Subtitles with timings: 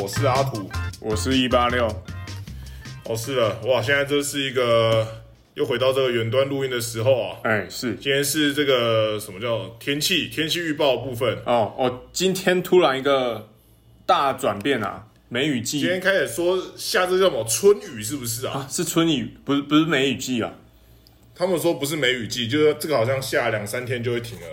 [0.00, 0.70] 我是阿土。
[1.00, 1.86] 我是一八六，
[3.04, 5.06] 哦，是了，哇，现在这是一个
[5.54, 7.36] 又回到这个远端录音的时候啊。
[7.42, 11.36] 哎，是今天是这个什么叫天气天气预报部分。
[11.44, 13.48] 哦哦，今天突然一个
[14.06, 18.52] 大转变啊，梅雨季今天开始说下这叫什么春雨是不是啊？
[18.60, 20.52] 啊，是春雨，不是不是梅雨季啊。
[21.34, 24.46] 他们说不是梅雨季，就是这个好像下两三天就会停了。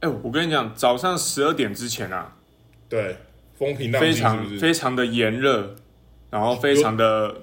[0.00, 2.36] 哎，我跟你讲，早上十二点之前啊，
[2.88, 3.16] 对，
[3.58, 4.20] 风平浪非静非？
[4.20, 5.74] 常非常的炎热，
[6.30, 7.42] 然后非常的，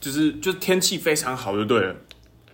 [0.00, 1.94] 就是就是天气非常好就对了。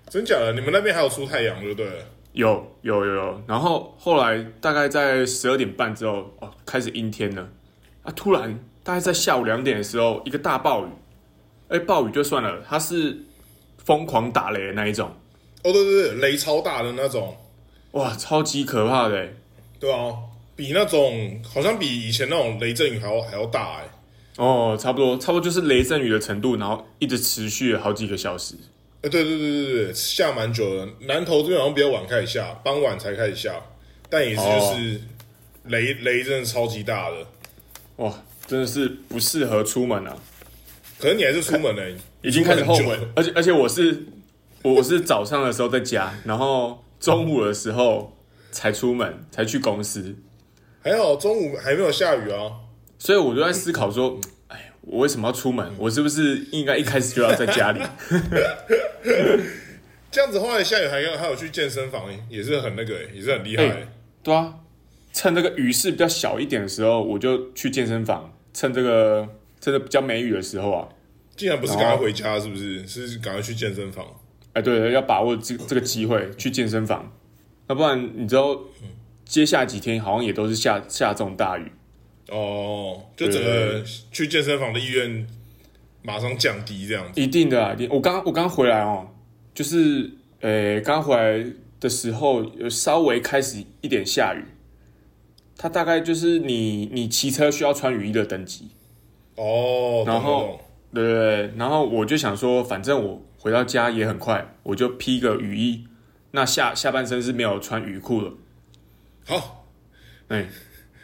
[0.09, 0.53] 真假的？
[0.53, 2.05] 你们那边还有出太阳就对了。
[2.33, 7.49] 有有有有，然后后来大概在十二点半之后，哦，开始阴天了。
[8.03, 10.89] 啊，突然大概在下午两点的时候，一个大暴雨。
[11.69, 13.17] 哎，暴雨就算了，它是
[13.85, 15.09] 疯狂打雷的那一种，
[15.63, 17.37] 哦，对对对，雷超大的那种，
[17.93, 19.37] 哇，超级可怕的欸。
[19.79, 20.13] 对啊，
[20.61, 23.91] 比那种好像比以前那种雷阵雨还要还要大哎。
[24.37, 28.55] 哦，差不多，差不多就是雷阵雨的程度，然后一直持续了好几个小时。
[29.01, 30.87] 哎，对对对对对，下蛮久的。
[31.07, 33.59] 南投这边好像比较晚开始下，傍晚才开始下，
[34.11, 35.01] 但也是就是
[35.65, 37.17] 雷、雷真的超级大的。
[37.97, 40.15] 哇，真的是不适合出门啊，
[40.99, 42.99] 可能你还是出门了，已经开始后悔。
[43.17, 44.05] 而且而且我是
[44.63, 48.15] 我我是早上的时候在家，然后中午的时候
[48.53, 50.17] 才出门，才去公司。
[50.83, 52.53] 还好中午还没有下雨啊。
[52.99, 55.73] 所以我就在思考说，哎，我为什么要出门？
[55.79, 57.81] 我是不是应该一开始就要在家里？
[60.11, 63.65] 这样子后来下雨还要还有去健身房，也是很那个，也是很厉害。
[63.65, 63.89] 哎
[64.23, 64.55] 对啊，
[65.15, 68.31] 趁这个雨势比较小一点的时候，我就去健身房。
[68.53, 69.27] 趁这个
[69.61, 70.89] 趁着比较没雨的时候啊，
[71.37, 72.87] 竟然不是赶快回家，是不是？
[72.87, 74.05] 是赶快去健身房。
[74.53, 77.11] 哎，对对，要把握这这个机会去健身房，
[77.69, 78.61] 要不然你知道，
[79.31, 81.71] 接下来几天好像也都是下下这种大雨。
[82.31, 83.81] 哦，就整个
[84.11, 85.25] 去健身房的意愿
[86.03, 87.21] 马上降低，这样子。
[87.21, 89.07] 一定的啊，我刚我刚回来哦，
[89.55, 91.47] 就是呃，刚回来
[91.79, 94.45] 的时候有稍微开始一点下雨，
[95.57, 98.71] 它大概就是你你骑车需要穿雨衣的等级，
[99.37, 100.61] 哦，然后
[100.93, 105.85] 对对对，然后我就想说，反正我回到家也很快，我就披个雨衣，
[106.33, 108.33] 那下下半身是没有穿雨裤的，
[109.31, 109.67] 好
[110.29, 110.49] 哎，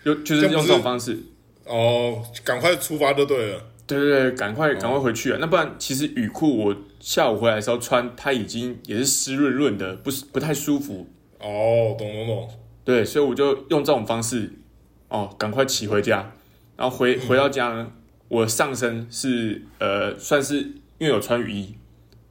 [0.04, 1.18] 就就是用这种方式，
[1.64, 3.62] 哦，赶快出发就对了。
[3.86, 5.38] 对对对，赶快赶快回去啊！
[5.40, 11.08] 那不然其实雨裤我下午回来的时候穿，它已经也是湿润润的，不是不太舒服。
[11.38, 12.50] 哦，懂懂懂。
[12.84, 14.52] 对，所以我就用这种方式，
[15.06, 16.32] 哦，赶快骑回家，
[16.76, 17.92] 然后回回到家呢，
[18.26, 20.56] 我上身是呃算是
[20.98, 21.76] 因为有穿雨衣，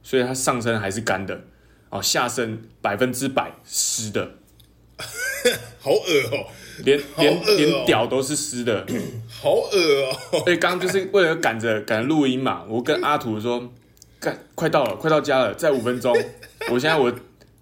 [0.02, 1.44] 所以它上身还是干的，
[1.88, 4.34] 哦，下身百分之百湿的，
[5.86, 6.46] 好恶哦、
[6.82, 8.84] 连连连屌都是湿的。
[9.30, 13.72] 好恶哦、所以刚刚就是为了赶着赶录音嘛，我跟阿土说，
[14.18, 16.12] 赶快到了，快到家了，再五分钟。
[16.72, 17.14] 我现在我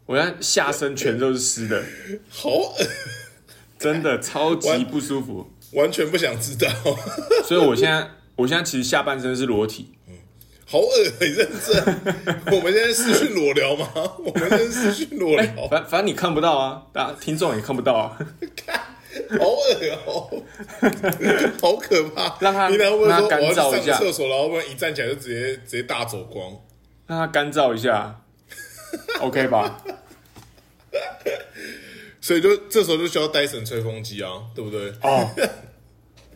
[0.06, 1.84] 我现在下身全都是湿的，
[2.30, 2.74] 好恶，
[3.78, 5.50] 真的超级不舒服。
[5.74, 6.70] 完全不想知道。
[7.44, 9.90] 所以我现在我现在其实下半身是裸体，
[10.66, 11.84] 好恶，你认真？
[12.56, 13.88] 我们现在视讯裸聊吗？
[14.24, 18.18] 我们现在视讯裸哎、聊，反反正你看不到啊，大家听众也看不到啊。
[19.38, 19.64] 好恶
[20.06, 20.42] 哦、
[21.62, 22.36] 好可怕。
[22.40, 26.50] 让他你等下会不会让它说我要干燥一下去上厕所，然后不然一站起来就直接直接大走光？
[27.06, 28.20] 让他干燥一下
[29.20, 29.84] ，OK 吧？
[32.20, 34.88] 所以就这时候就需要戴森吹风机啊，对不对？
[35.02, 35.28] 哦，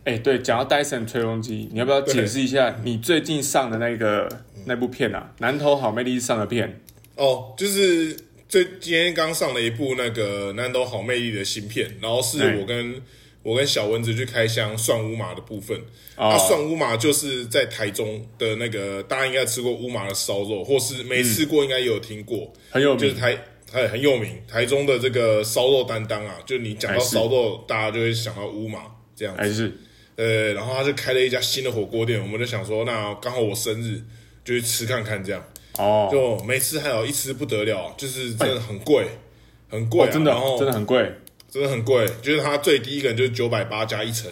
[0.09, 4.27] 哎、对，讲到 Dyson 吹风机，你要不要解释一下你最近上的那个
[4.65, 5.35] 那部片啊？
[5.41, 6.81] 南投好魅力上的片，
[7.17, 8.17] 哦，就是
[8.49, 13.03] 最今天刚上了一部那个南投好魅力的新片，然后是哎我跟
[13.43, 15.77] 我跟小蚊子去开箱算乌马的部分。
[16.17, 22.99] 哦那涮乌马就是在台中的那个，大家应该吃过乌马的烧肉，或是没吃过应该也有听过，很有名。
[22.99, 23.39] 就是台
[23.71, 28.85] 台很有名，台中的这个烧肉担当啊，就你讲到烧肉，大家就会想到乌马
[29.15, 29.43] 这样子。
[29.43, 29.73] 还是
[30.19, 34.03] 呃，然后他就开了一家新的火锅店，我们就想说，那刚好我生日
[34.45, 35.43] 就去吃看看这样。
[35.79, 39.07] 哦，就没吃还有一吃不得了，就是真的很贵，
[39.69, 41.13] 很贵、啊哦真的然后真的很贵。
[41.51, 44.31] 真的很贵，就是它最低一个人就是九百八加一层。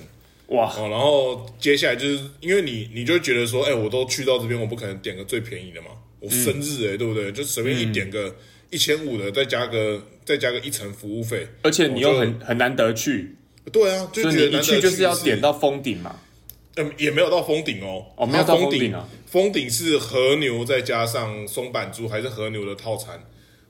[0.49, 0.71] 哇！
[0.77, 5.89] 哦，然后接下来就是因为你你就会觉得说，哎、我都去到这边，我不可能点个最便宜的嘛，
[6.21, 7.33] 我生日哎、对不对？
[7.33, 8.37] 就随便一点个
[8.69, 13.35] 一千五的，再加个再加个一层服务费，而且你又很很难得去，
[13.73, 16.17] 对啊，就觉得你一去就是要次点到封顶嘛。
[16.77, 18.05] 嗯，也没有到封顶哦。
[18.17, 19.09] 哦没有到它顶封顶啊。
[19.27, 23.19] 封顶是和牛再加上松板猪，还是和牛的套餐？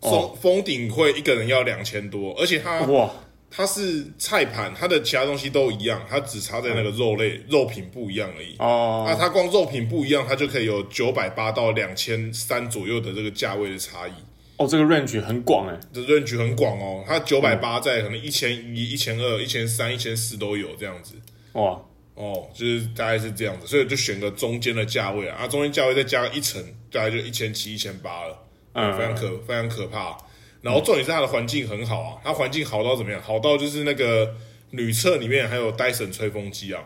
[0.00, 3.10] 哦封封顶会一个人要两千多，而且它哇，
[3.50, 8.56] 它是菜盘，它的其他东西都一样，它只差在那个肉类、肉品不一样而已。
[8.58, 14.12] 哦，那它光肉品不一样，它就可以有九百八到两千三左右的这个价位的差异。
[14.58, 21.14] 哦，这个 range 很广哎，这 range 很广哦，它九百八在可能一千一、一千二、一千三、一千四都有这样子。
[21.52, 21.78] 哇，
[22.14, 28.38] 哦，就是大概是这样子，所以就选个中间的价位啊，啊，中间价位再加一层，大概就一千七、一千八了，
[28.72, 30.16] 嗯非常可非常可怕。
[30.62, 33.20] 然后重点是它的环境很好啊，它环境好到怎么样？
[33.22, 34.34] 好到就是那个
[34.70, 36.82] 女厕里面还有 Dyson 吹风机啊，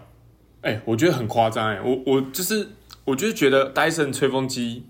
[0.62, 2.69] 哎、我觉得很夸张哎，我我就是
[3.05, 4.84] 我就是觉得 Dyson 吹风机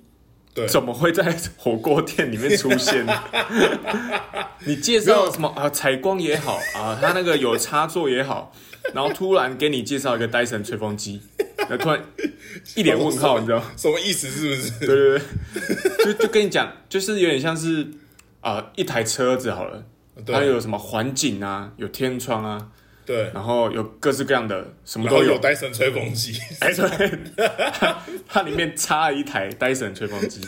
[0.52, 3.06] 对怎么会在火锅店里面出现？
[4.66, 5.70] 你介绍什么啊？
[5.70, 8.52] 采光也好啊，它那个有插座也好，
[8.92, 11.22] 然后突然给你介绍一个 Dyson 吹风机，
[11.68, 12.02] 那突然
[12.74, 13.62] 一脸问号，你知道？
[13.76, 14.28] 什么意思？
[14.28, 14.86] 是不是？
[14.86, 15.18] 对对
[15.98, 17.86] 对，就就跟你讲，就是有点像是
[18.40, 19.84] 啊、一台车子好了，
[20.26, 22.68] 它有什么环境啊，有天窗啊，
[23.10, 25.40] 对，然后有各式各样的什么都有都有。
[25.40, 27.18] Dyson 吹风机， 哎，对，
[28.28, 30.40] 它里面插了一台 Dyson 吹风机，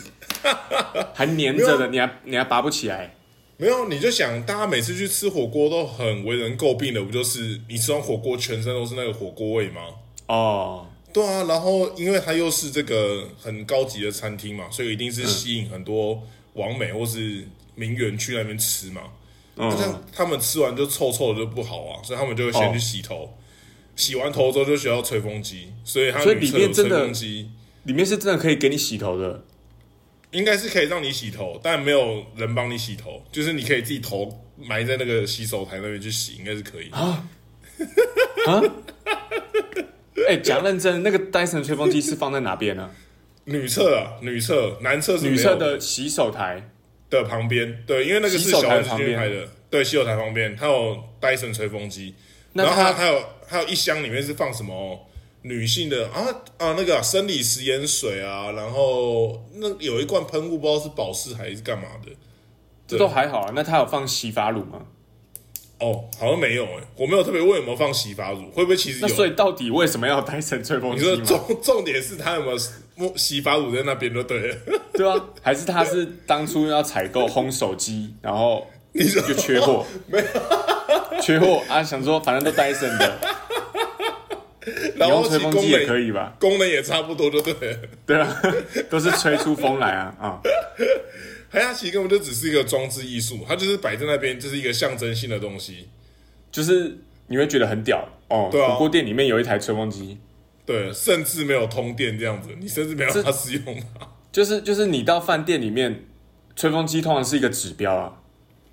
[1.13, 3.15] 还粘着的，你还你还拔不起来。
[3.57, 9.81] 没有，你就想，大家每次去吃火锅都很为人诟病的，不就是你吃完火锅全身都是那个火锅味吗？
[10.27, 16.23] 哦，对啊，然后因为它又是这个很高级的餐厅嘛，所以一定是吸引很多
[16.53, 17.45] 网美或是
[17.75, 19.01] 名媛去那边吃嘛。
[19.55, 23.37] 那这嗯，样他们吃完就臭臭的就不好啊，所以他们就会先哦去洗头，
[23.95, 27.49] 洗完头之后就需要吹风机，所以它所以里女厕有吹面真的风机，
[27.83, 29.43] 里面是真的可以给你洗头的。
[30.31, 36.89] 应该是可以让你洗头，但没有人帮你洗头，就是你可以自己头埋在那个洗手台那边去洗，应该是可以。
[40.27, 42.89] 哎，讲认真，那个 Dyson 吹风机是放在哪边呢？
[43.45, 46.71] 女厕啊，女厕，男厕是女厕的洗手台。
[47.21, 52.15] 的旁边，对，因为那个是小丸子台旁边拍的，对，洗手台旁边，它有 Dyson 吹风机，
[52.53, 55.07] 然后它它还有还有一箱里面是放什么
[55.43, 56.25] 女性的啊
[56.57, 62.11] 啊那个、啊、生理食盐水啊，然后那有一罐喷雾，不知道是保湿还是干嘛的。
[62.87, 63.51] 这都还好啊。
[63.55, 64.81] 那它有放洗发乳吗？
[65.79, 69.07] 哦，好像没有哎、我没有特别问有没有放洗发乳，会不会其实有？
[69.07, 71.23] 那所以到底为什么要 Dyson 吹风机你说机？
[71.25, 72.61] 重重点是它有没有摸
[73.15, 74.55] 洗发乳在那边就对了。
[74.93, 83.19] 对啊，还是他是当初要采购烘手机，然后你说就缺货，没有缺货啊，想说反正都 Dyson 的，
[84.93, 86.35] 你 然后用吹风机也可以吧？
[86.39, 87.77] 功能也差不多就对了。
[88.05, 88.41] 对啊，
[88.89, 90.41] 都是吹出风来啊啊！
[91.49, 95.87] 海它其实根本就只是一个装置艺术，它就是摆在那边，就是一个象征性的东西。
[96.51, 96.95] 就是
[97.27, 98.49] 你会觉得很屌哦。
[98.51, 100.17] 对啊火锅店里面有一台吹风机，
[100.65, 104.07] 对，甚至没有通电这样子，你甚至没有办法使用它。
[104.31, 106.05] 就是就是你到饭店里面，
[106.55, 108.13] 吹风机通常是一个指标啊。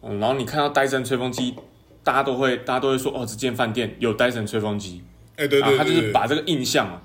[0.02, 1.54] 嗯，然后你看到 Dyson 吹风机，
[2.02, 5.02] 大家都会大家都会说哦，这间饭店有 Dyson 吹风机，
[5.36, 7.02] 哎、对啊，他就对对对，是把这个印象啊，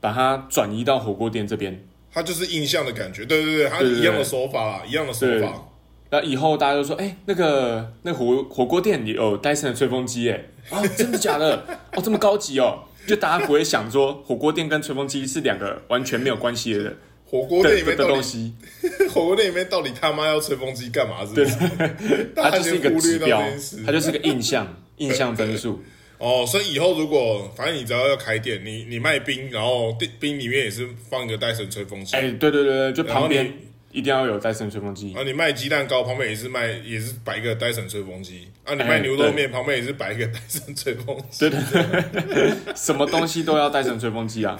[0.00, 1.84] 把它转移到火锅店这边。
[2.10, 3.26] 它就是印象的感觉。
[3.26, 5.68] 对对对，它对对一样的手法啦，一样的手对法。
[6.10, 11.62] 那以后大家就说，哎、那个那火火锅店里有 Dyson 的吹风机，哎，啊，真的假的？
[11.92, 16.94] 哦，这么高级哦，就大家不会想说火锅店跟吹风机是两个完全没有关系的
[17.24, 18.54] 火锅店里面的东西，
[19.12, 21.26] 火锅店里面到底他妈要吹风机干嘛？
[21.26, 22.30] 是不是？
[22.36, 23.42] 它就是一个指标
[23.84, 24.66] 它就是个印象，
[24.98, 25.82] 印象分数。
[26.18, 32.16] 哦，所以以后如果反正你只要要开店，你你卖冰，然后冰冰里面也是放一个戴森吹风机。
[32.16, 33.52] 哎、对对对对，就旁边
[33.90, 35.22] 一定要有 Dyson 吹风机啊，。
[35.24, 38.48] 你卖鸡蛋糕旁边也是卖，也是摆一个戴森吹风机。
[38.64, 41.48] 啊，你哎卖牛肉面旁边也是摆一个戴森吹风机。
[41.48, 44.58] 对对对， 什么东西都要 Dyson 吹风机啊，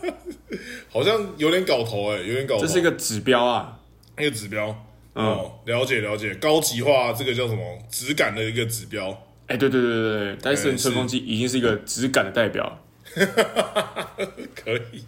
[0.90, 2.62] 好像有点搞头哎、有点搞头。
[2.62, 3.78] 这是一个指标啊。
[4.18, 4.68] 一个指标。
[5.16, 9.10] 嗯哦，了解了解，高级化这个叫什么质感的一个指标。
[9.46, 12.80] 哎、对对对对对，Dyson 是吹风机已经是一个质感的代表。
[13.14, 15.04] 可以，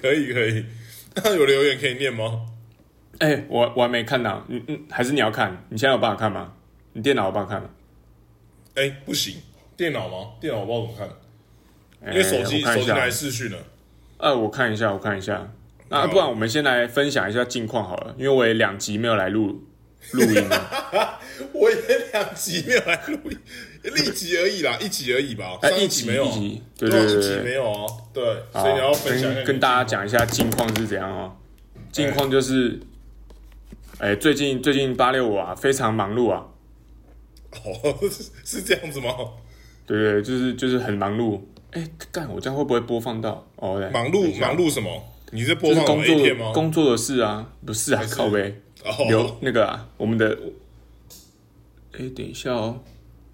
[0.00, 0.64] 可以，可以。
[1.16, 2.46] 那 有留言可以念吗？
[3.18, 5.64] 哎、我我还没看到，嗯嗯，还是你要看？
[5.68, 6.52] 你现在有办法看吗？
[6.92, 7.68] 你电脑有办法看吗？
[8.76, 9.36] 哎、不行，
[9.76, 10.30] 电脑吗？
[10.40, 11.10] 电脑我不知道怎么
[12.00, 13.58] 看，因因为手机手机来视讯了。
[14.18, 15.50] 呃，我看一下，我看一下。
[15.88, 19.62] 那好不然我们先来分享一下近况好了，因为我也两集没有来录
[20.12, 21.20] 录音了。
[21.52, 21.76] 我也
[22.12, 23.38] 两集没有来录音，
[23.84, 25.58] 一集而已啦，一集而已吧。
[25.62, 26.62] 哎、上一集集没有啊，一集。
[27.44, 27.86] 没有哦。
[28.12, 31.36] 对，所以你要分跟跟大家近讲一下近况是怎样哦。
[31.92, 32.80] 近况就是，
[33.98, 36.46] 哎、最近最近八六五啊，非常忙碌啊。
[37.64, 38.24] 哦，是
[38.58, 39.14] 是这样子吗？
[39.86, 41.40] 对对，对就是就是很忙碌。
[41.72, 43.46] 哎、干，我这样会不会播放到？
[43.56, 45.02] 哦，对忙碌忙碌什么？
[45.32, 46.52] 你是播就是放工作片吗？
[46.52, 48.60] 工作的事啊，不是啊，是靠呗。
[48.84, 49.04] 哦。
[49.08, 50.38] 留那个啊，我们的，
[51.92, 52.82] 哎、等一下哦，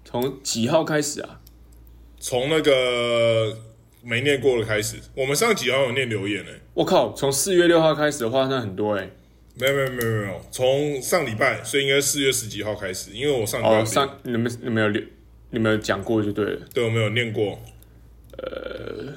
[0.03, 1.41] 从几号开始啊？
[2.19, 3.57] 从那个
[4.01, 9.09] 没念过的开始，我们上几号有念留言呢、我靠，从四月六号开始的话，那很多哎、
[9.55, 15.03] 没有没有没有没有，从上礼拜，所以应该四月十几号开始，因为我上礼拜上你们你们有留
[15.51, 16.65] 你们有讲过就对了。
[16.73, 17.59] 对我没有念过，
[18.37, 19.13] 呃，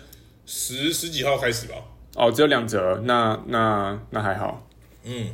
[0.46, 1.74] 十十几号开始吧。
[2.16, 4.68] 哦，只有两折，那那那还好。
[5.04, 5.28] 嗯，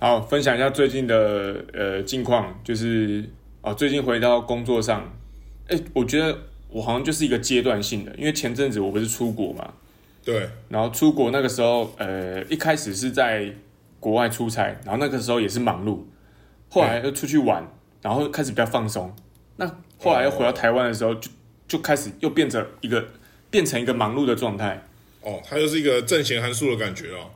[0.00, 3.24] 好，分享一下最近的呃近况，就是
[3.62, 5.12] 哦，最近回到工作上，
[5.66, 6.38] 哎、我觉得
[6.68, 9.74] 我好像就是一个阶段性的，因为前阵子我不是出国嘛，
[10.24, 13.52] 对，然后出国那个时候，呃，一开始是在
[13.98, 15.98] 国外出差，然后那个时候也是忙碌，
[16.68, 17.68] 后来又出去玩，
[18.00, 19.12] 然后开始比较放松。
[19.56, 19.66] 那
[19.98, 21.28] 后来又回到台湾的时候，就
[21.66, 23.04] 就开始又变成一个
[23.50, 24.80] 变成一个忙碌的状态。
[25.22, 27.28] 哦，它就是一个正弦函数的感觉哦，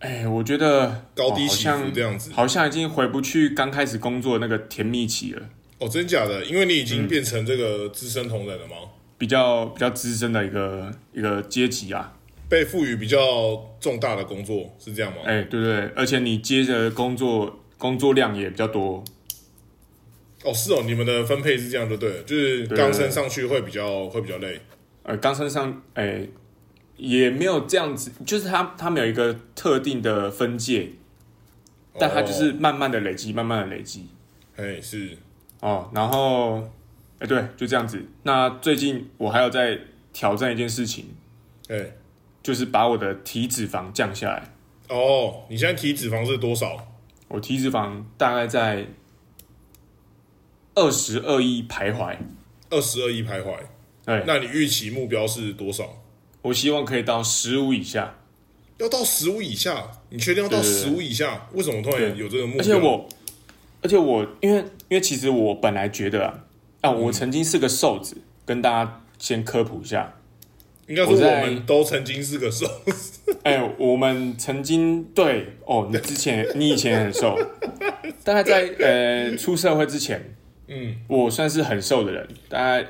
[0.00, 2.30] 哎，我觉得高低像伏这样子。
[2.32, 5.42] 好像已经回不去刚开始工作的那个甜蜜期了，
[5.78, 6.44] 哦，真假的？
[6.44, 8.76] 因为你已嗯经变成这个资深同仁了吗？
[9.18, 12.12] 比较比较资深的一个一个阶级啊。
[12.48, 15.18] 被赋予比较重大的工作是这样吗？
[15.24, 19.02] 哎，对对，而且你接着工作工作量也比较多。
[20.44, 24.60] 哦，是哦，你们的分配是这样就对了，就是对刚升上去会比较会比较累。
[25.02, 26.24] 呃，刚升上，哎、
[26.96, 30.90] 也没有这样子，就是他他们有一个特定的分界，
[31.98, 34.08] 但它就是慢慢的累积，慢慢的累积
[34.56, 35.16] 哎是
[35.60, 35.90] 哦。
[35.94, 36.68] 然后，
[37.18, 38.04] 哎、对，就这样子。
[38.22, 39.78] 那最近我还有在
[40.12, 41.14] 挑战一件事情，
[41.68, 41.92] 哎
[42.42, 44.54] 就是把我的体脂肪降下来。
[44.88, 46.94] 哦，你现在体脂肪是多少？
[47.28, 48.86] 我体脂肪大概在
[50.74, 52.16] 二十二亿徘徊，
[52.70, 53.56] 二十二亿徘徊。
[54.04, 55.84] 哎，那你预期目标是多少？
[56.46, 58.14] 我希望可以到十五以下。
[58.78, 59.90] 要到十五以下？
[60.10, 61.48] 你确定要到十五以下？
[61.52, 62.60] 为什么突然有这个目标？
[62.60, 63.08] 而且我，
[63.82, 66.38] 而且我，因为因为其实我本来觉得啊，
[66.82, 70.14] 啊，我曾经是个瘦子，跟大家先科普一下。
[70.86, 73.34] 应该说我们都曾经是个瘦子。
[73.42, 77.36] 哎、我们曾经对哦，你之前 你以前很瘦，
[78.22, 80.36] 大概在呃出社会之前，
[80.68, 82.86] 嗯，我算是很瘦的人，大概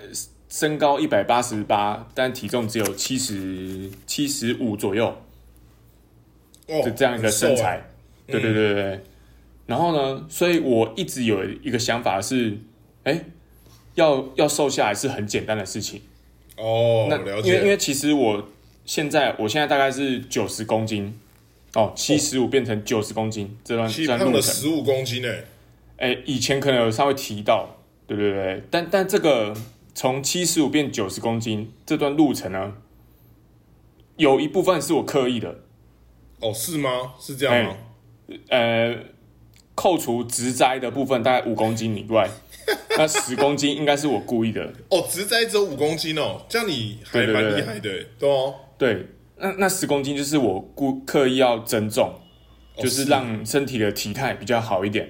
[0.48, 5.06] 身高一百八十八，但体重只有七十七十五左右
[6.68, 7.54] 哦，就这样一个身。
[7.56, 7.88] 材。
[8.26, 9.00] 对对对对对。
[9.66, 12.58] 然后呢，所以我一直有一个想法是，
[13.04, 13.24] 哎、
[13.94, 16.02] 要要瘦下来是很简单的事情。
[16.56, 17.64] 哦，那了因为因。
[17.66, 18.48] 为其实我
[18.84, 21.16] 现在我现在大概是九十公斤，
[21.74, 25.44] 哦，七十五变成九十公斤这段这段路程，十五公斤诶。
[25.98, 29.56] 哎、以前可能有稍微提到，对对对，但但这个
[29.96, 32.74] 从七十五变九十公斤这段路程呢，
[34.18, 35.60] 有一部分是我刻意的，
[36.38, 37.14] 哦，是吗？
[37.18, 37.76] 是这样吗？
[38.50, 38.94] 呃，
[39.74, 42.28] 扣除植栽的部分大概五公斤以外，
[42.98, 48.54] 那十公斤应该是我故意的， 哦，植栽只有五公斤哦，这样你还蛮厉害的诶，对哦。
[48.76, 49.06] 对，
[49.38, 52.08] 那那十公斤就是我故刻意要增重。
[52.08, 55.08] 哦就是让身体的体态比较好一点，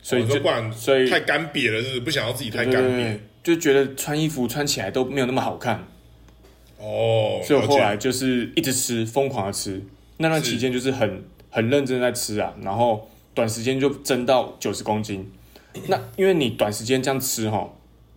[0.00, 2.00] 所以就哦不然所以太干瘪了，是不是？
[2.02, 5.86] 不想要自己太干瘪就觉得穿衣服穿起来都没有那么好看，
[6.78, 7.40] 哦。
[7.44, 9.80] 所以我后来就是一直吃，疯狂的吃。
[10.16, 15.30] 那段期间就是很很认真在吃啊，然后短时间就增到九十公斤。
[15.88, 17.68] 那因为你短时间这样吃哈，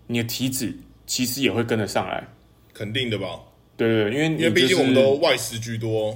[0.07, 2.27] 你的体脂其实也会跟得上来。
[2.73, 3.41] 肯定的吧？
[3.75, 6.15] 对对对，因为你因为毕竟我们都外食居多。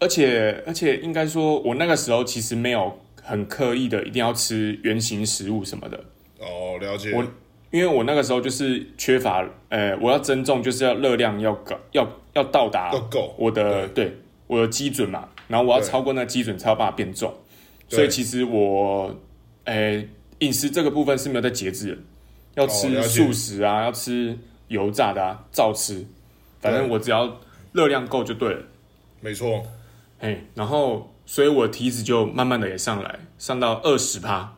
[0.00, 6.04] 而且而且应该说，我那个时候其实没有很刻意的一定要吃原形食物什么的。
[6.40, 7.12] 哦，了解。
[7.12, 7.24] 我
[7.72, 14.16] 因为我那个时候就是缺乏，呃，我要增重就是要热量要高，要要到达要够我的对。
[14.48, 17.32] 我的基准嘛，然后我要超过那基准才有办法变重，
[17.88, 19.16] 所以其实我，
[19.64, 20.04] 呃，
[20.40, 21.98] 饮食这个部分是没有在节制的，
[22.56, 24.38] 要哦吃素食啊，要吃
[24.68, 26.04] 油炸的啊，照吃，
[26.60, 27.40] 反正我只要
[27.72, 28.62] 热量够就对了，
[29.22, 29.62] 没错。
[30.20, 34.54] 哎，然后所以我体脂就慢慢的也上来，上到二十趴。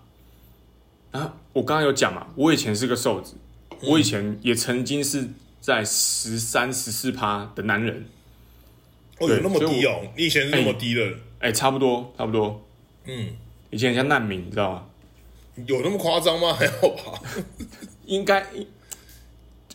[1.12, 3.36] 啊，我刚刚有讲嘛，我以前是个瘦子，
[3.80, 5.26] 我以前也曾经是
[5.60, 8.04] 在十三、十四趴的男人，
[9.18, 10.02] 哦，对有那么低哦？
[10.16, 11.02] 你以前是那么低的？
[11.38, 12.62] 哎，差不多，差不多。
[13.06, 13.28] 嗯，
[13.70, 14.86] 以前很像难民，你知道吗？
[15.66, 16.52] 有那么夸张吗？
[16.52, 17.22] 还好吧。
[18.06, 18.44] 应该，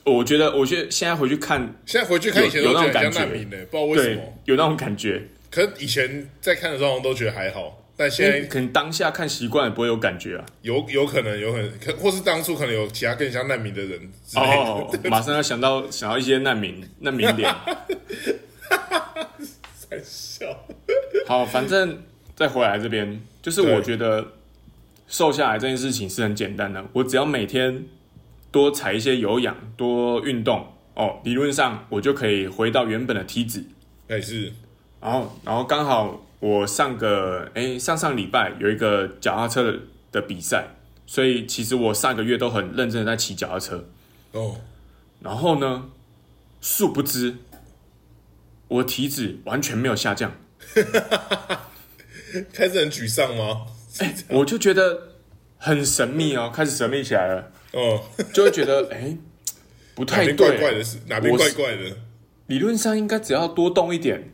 [0.04, 5.28] 我觉得，我觉得现在回去看，现在回去看以前都有那种感觉不知道为什对么。，有那种感觉。
[5.50, 10.46] 可是以前在看的时候都觉得还好，但现在可能当下看习惯也，不会有感觉啊。
[10.62, 14.56] 有有可能有可能，可或是当初可能有其他更像难民的人之类的。
[14.56, 17.54] 哦，马上要想到想到一些难民难民脸。
[19.90, 20.46] 在笑。
[21.28, 22.02] 好，反正
[22.38, 24.26] 再回来这边，就是对我觉得
[25.10, 27.84] 瘦下来这件事情是很简单的，我只要每天
[28.50, 33.66] 多踩一些有氧，多运动哦，理论上我就可以回到原本的体脂。
[34.08, 34.54] 哎是，
[35.02, 39.80] 然后，然后刚好我上个哎上上礼拜有一个脚踏车的
[40.12, 43.90] 的比赛，所以其实我上个月都很认真的在骑脚踏车。
[44.32, 44.58] 哦，
[45.22, 45.90] 然后呢，
[46.62, 47.36] 殊不知
[48.68, 50.32] 我体脂完全没有下降，
[52.54, 53.66] 开始很沮丧吗？
[54.30, 55.16] 我就觉得
[55.58, 59.18] 很神秘哦，开始神秘起来了，哦，就会觉得哎
[59.96, 61.98] 不太对，怪怪的是哪边怪怪的？
[62.48, 64.32] 理论上应该只要多动一点，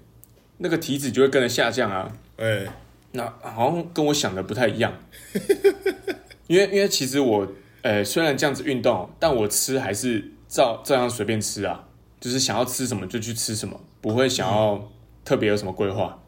[0.57, 2.11] 那个体脂就会跟着下降啊。
[2.37, 2.65] 哎，
[3.11, 4.93] 那好像跟我想的不太一样，
[6.47, 7.47] 因为因为其实我
[7.81, 11.87] 呃虽然这样子运动，但我吃还是照照样随便吃啊，
[12.19, 14.91] 就是想要吃什么就去吃什么，不会想要
[15.23, 16.21] 特别有什么规划。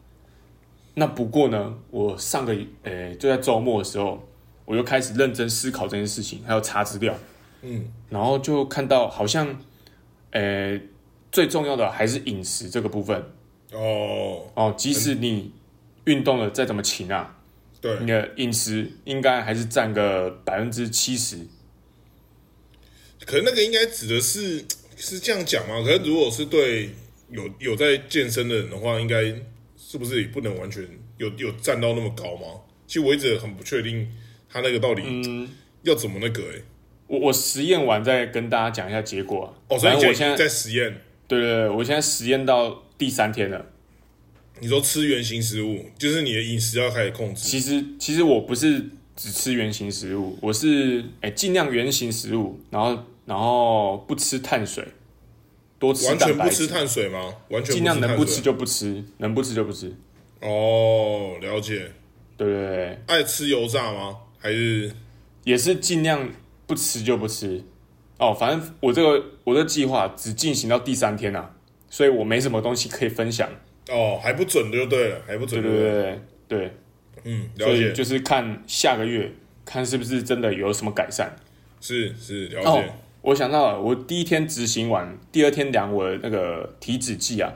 [0.94, 4.26] 那不过呢，我上个呃就在周末的时候，
[4.64, 7.14] 我又开始认真思考这件事情，还有查资料，
[7.62, 9.56] 嗯，然后就看到好像
[10.32, 10.80] 呃
[11.30, 13.22] 最重要的还是饮食这个部分
[13.72, 15.52] 哦，哦，即使你
[16.04, 17.34] 运动了再怎么勤啊。
[17.80, 21.38] 对你，的饮食应该还是占个百分之七十。
[23.24, 24.64] 可是那个应该指的是
[24.96, 25.82] 是这样讲吗？
[25.84, 26.90] 可是如果是对
[27.30, 29.22] 有有在健身的人的话，应该
[29.76, 30.82] 是不是也不能完全
[31.18, 32.62] 有有站到那么高吗？
[32.86, 34.10] 其实我一直很不确定
[34.48, 35.48] 他那个到底嗯，
[35.82, 36.62] 要怎么那个哎、
[37.06, 39.54] 我我实验完再跟大家讲一下结果啊。
[39.68, 43.64] 哦，所以我现在你现在在实验，对对对，我现在实验到第三天了。
[44.60, 47.48] 你说吃原形食物，就是你的饮食要开始控制。
[47.48, 54.84] 其实其实我不是只吃原形食物，我是哎尽量原形食物，然后然后不吃碳水，
[55.78, 57.34] 多吃完全不吃碳水吗？
[57.50, 59.94] 完全尽量能不吃就不吃，能不吃就不吃。
[60.40, 61.92] 哦，了解。
[62.36, 64.16] 对对对，爱吃油炸吗？
[64.38, 64.92] 还是
[65.44, 66.28] 也是尽量
[66.66, 67.64] 不吃就不吃。
[68.18, 71.54] 哦，反正我这个我的计划只进行到第三天啊，
[71.90, 73.48] 所以我没什么东西可以分享。
[73.90, 75.92] 哦还不准就对了，还不准对就对了。
[76.02, 76.72] 对对对对，
[77.24, 79.32] 嗯，了解，所以就是看下个月
[79.64, 81.34] 看是不是真的有什么改善。
[81.80, 87.52] 是是了哦解。，我想到了，我第一天执行完，第二天量我的那个体脂计啊，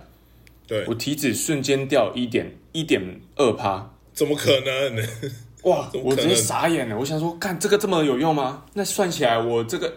[0.66, 5.07] 对我体脂瞬间掉一点一点二趴，怎么可能？
[5.64, 5.90] 哇！
[6.03, 6.99] 我直接傻眼了。
[6.99, 8.64] 我想说，看这个这么有用吗？
[8.75, 9.92] 那算起来，我这个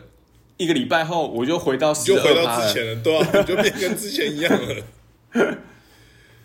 [0.57, 2.59] 一个礼拜后我就回到十就回二趴了。
[2.59, 4.75] 到之前了，对啊，你就变跟之前一样了。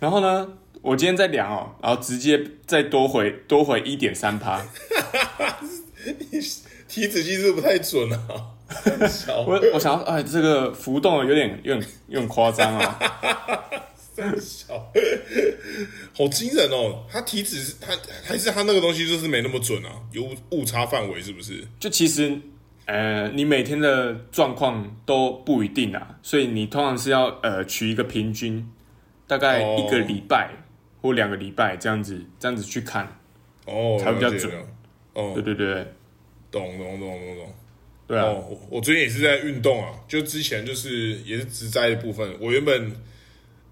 [0.01, 0.49] 然后呢，
[0.83, 4.66] 我今天再量哦，然后直接再多回多回一点三趴。
[6.88, 8.18] 体脂机是不太准啊？
[9.09, 12.99] 小 我我想要，哎，这个浮动有点有点有点夸张啊。
[14.38, 14.92] 小，
[16.12, 17.07] 好惊人哦！
[17.11, 21.66] 他体脂是他还是他那个东西就是没那么准啊，有误差范围是不是？
[21.79, 22.38] 就其实，
[22.90, 28.68] 呃，你每天的状况都不一定啊，所以你通常是要呃取一个平均，
[29.29, 30.50] 大概哦一个礼拜
[31.00, 33.07] 或两个礼拜这样子，这样子去看。
[33.66, 34.53] 哦，才比较准。
[35.12, 35.87] 哦对，对对
[36.50, 37.55] 懂懂懂懂懂。
[38.09, 38.35] 对啊，
[38.68, 42.37] 我最近也是在运动啊，就之前就是也是植栽的部分。
[42.40, 42.90] 我原本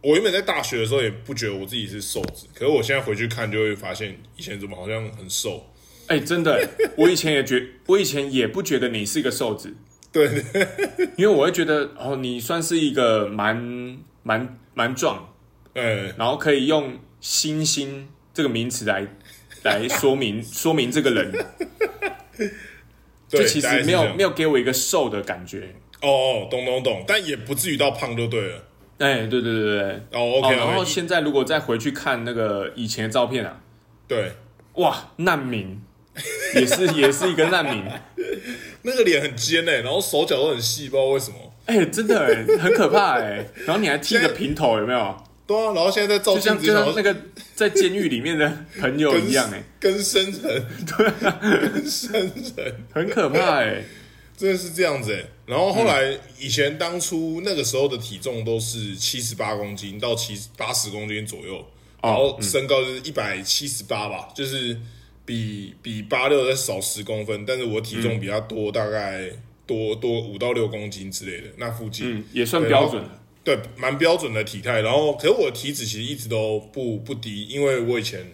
[0.00, 5.66] 我原本在大学的时候也不觉得我自己是瘦子，可是我现在回去看就会发现，以前怎么好像很瘦。
[6.08, 9.72] 哎、真的欸，我以前也觉，我以前也不觉得你是一个瘦子，
[10.10, 10.26] 对，
[11.16, 15.34] 因为我会觉得哦，你算是一个蛮蛮蛮壮，
[15.74, 19.06] 哎，然后可以用“星星”这个名词来
[19.62, 21.32] 来说明说明这个人，
[23.28, 25.74] 对，就其实没有没有给我一个瘦的感觉。
[26.00, 28.64] 哦哦，懂懂懂，但也不至于到胖就对了。
[28.98, 29.90] 哎、对对对对对。
[30.12, 33.60] 哦，OK，哦，然后现在如果再回去看那个以前的照片啊，
[34.06, 34.32] 对，
[34.74, 35.80] 哇，难民
[36.54, 37.84] 也是也是一个难民，
[38.82, 41.36] 那个脸很尖哎，然后手脚都很细，不知道为什么。
[41.66, 43.46] 哎、真的哎，很可怕哎。
[43.66, 45.16] 然后你还剃个平头，有没有？
[45.46, 47.20] 对啊，然后现在在照就像镜子，然后就像那个
[47.54, 52.12] 在监狱里面的朋友一样哎，跟生人，对啊，跟生
[52.56, 52.74] 人。
[52.92, 53.84] 很可怕哎。
[54.36, 55.24] 真的是这样子哎。
[55.46, 61.66] 然后后来以前当初那个时候的体重都是七十八公斤到七八十公斤左右，
[62.00, 64.78] 然后身高就是一百七十八吧，就是
[65.28, 69.30] 比比八六再少十公分，但是我体重比他多大概
[69.66, 72.16] 多多五到六公斤之类的，那附近。
[72.16, 73.22] 嗯，也算标准了。
[73.44, 74.80] 对，蛮标准的体态。
[74.80, 78.24] 然后，可是我的体脂其实一直都不不低，因为我以前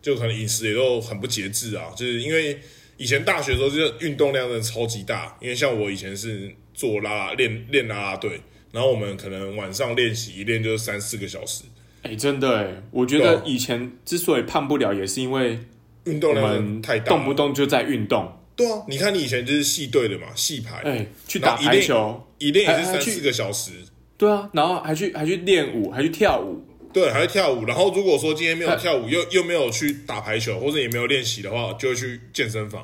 [0.00, 2.56] 就可能饮食也都很不节制啊，就是因为
[2.96, 5.36] 以前大学的时候，就是运动量真的超级大。
[5.40, 8.40] 因为像我以前是做啦啦练练拉拉队，
[8.70, 11.64] 然后我们可能晚上练习一练就是三四个小时，
[12.02, 15.58] 哎、真的哎，我觉得以前之所以胖不了，也是因为
[16.04, 16.42] 运动的
[16.82, 17.04] 太大。
[17.04, 23.72] 了，动不动就在运动，对啊，你看你以前就是系队的嘛，系排，哎，去打排球，一练也是三四个小时，
[24.16, 27.64] 对啊，然后还去还去练舞，还去跳舞，对，还会跳舞。
[27.64, 28.76] 然后如果说今天没有哎。
[28.76, 32.82] 跳舞，又又没有去打排球，或者也没有练习的话，就会去健身房。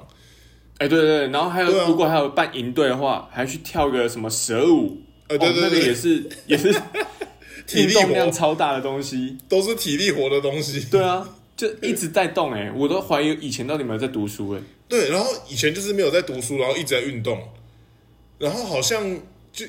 [0.79, 1.85] 哎，对对对，然后还有、啊。
[1.87, 6.73] 如果还有办营队的话，还去跳个什么蛇舞，呃，对哦那个对对，也是也是
[7.67, 9.37] 体力运动量活超大的东西。
[9.49, 10.87] 都是体力活的东西。
[10.91, 11.29] 对啊，
[11.61, 17.39] 就一直在动哎、我都怀疑以前到底有没有在读书哎、对，然后以前就是没有在读书，然后一直在运动，
[18.39, 19.21] 然后好像
[19.53, 19.67] 就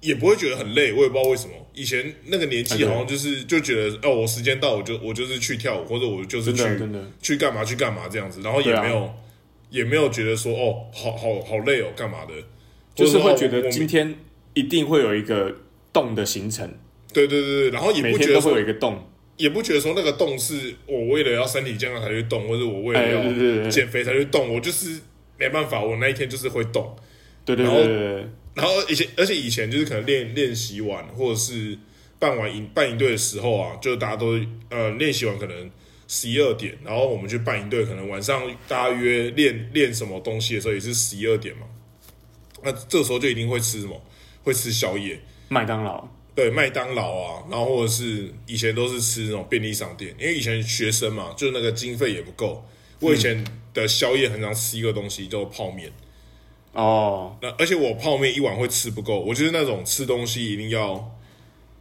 [0.00, 1.52] 也不会觉得很累，我也不知道为什么。
[1.74, 6.62] 以前那个年纪好像就是就觉得哦，我时间到我就我就是去跳舞，或者我就是去
[7.20, 9.14] 去干嘛去干嘛这样子，然后也没有、
[9.68, 12.32] 也没有觉得说哦，好好好累哦，干嘛的，
[12.94, 14.14] 就是会觉得今天
[14.54, 15.54] 一定会有一个
[15.92, 16.72] 动的行程，
[17.12, 19.04] 对对对对，然后也不觉得会有一个动。
[19.38, 25.00] 也不觉得说那个动是我为了要身体健康才去动，或者我为了要减肥才去动，我就是
[25.38, 26.94] 没办法，我那一天就是会动。
[27.46, 31.78] 对对对然后以前，而且以前就是可能练练习完，或者是
[32.18, 35.70] 办完营办营队的时候啊，就是大家都呃练习完可能
[36.08, 41.66] 十一二点，然后我们去办营队，可能晚上大家约练练什么东西的时候也是十一二点嘛。
[42.62, 44.02] 那这时候就一定会吃什么？
[44.42, 46.08] 会吃宵夜，麦当劳。
[46.38, 52.64] 对，麦当劳啊，然后或者是以前都是吃那种便利商店，因为以前学生嘛，就是那个经费也不够。
[53.00, 55.90] 我以前的宵夜很常吃一个东西叫泡面。
[56.74, 61.18] 哦，那而且我泡面一碗会吃不够，我就是那种吃东西一定要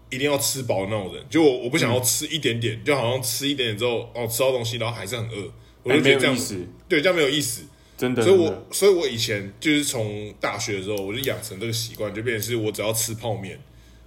[0.09, 1.23] 一定要吃饱的那种人。
[1.29, 5.51] 就我我不想要吃一点点，就好像吃一点点之后，哦，吃到东西然后还是很饿，
[5.83, 7.61] 我就觉得这样、有意思，对这样没有意思。
[7.95, 8.23] 真的。
[8.23, 13.59] 所以我所以我以前就是从大学的时候，我就养成这个习惯，就变成是我只要吃泡面，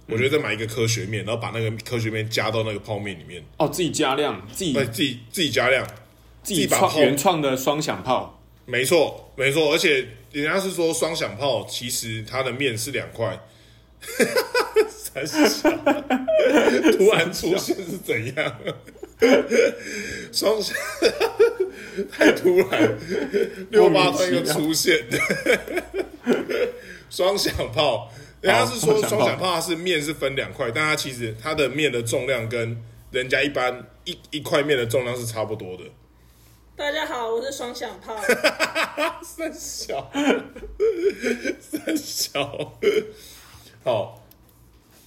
[0.07, 5.87] 我觉得再买一个科学面，然后把那个科学面加到那个泡面里面，哦，自己加量，自己，自己自己加量。
[6.43, 8.41] 自己原创的双响炮。
[8.65, 13.39] 没错，没错，而且人家是说双响炮，其实它的面是两块。
[14.89, 15.69] 三小，
[16.97, 18.55] 突然出现是怎样？
[20.31, 20.75] 双响
[22.11, 22.97] 太突然，
[23.69, 25.05] 六八突然又出现，
[27.09, 28.11] 双响炮。
[28.41, 35.83] 人家是说好双响炮双响炮它是面是分两块，但它其实它的面的重量跟人家一般一一块面的重量是差不多的。
[36.75, 38.15] 大家好，我是双响炮。
[39.21, 40.11] 三小，
[41.59, 42.73] 三小，
[43.83, 44.20] 好，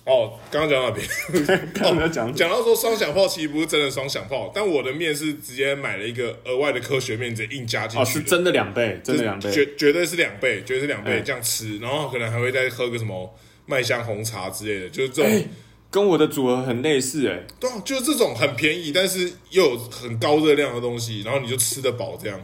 [0.05, 1.73] 哦，刚刚讲到哪边？
[1.73, 8.25] 刚才讲讲到说双响炮其实不是真的双响炮，但我的面是直接买了一个额外的科学面，直接硬加进哦，去的。
[8.25, 9.51] 是真的两倍，真的两倍。
[9.51, 15.43] 绝绝对是两倍，绝对是两倍哎这样吃，然后可能还会再喝个什么麦香红茶之类的，就是这种，哎，
[15.91, 17.43] 跟我的组合很类似哎。
[17.59, 22.39] 对啊，就是这种很便宜，但是又有很高热量的东西，然后你就吃得饱，这样，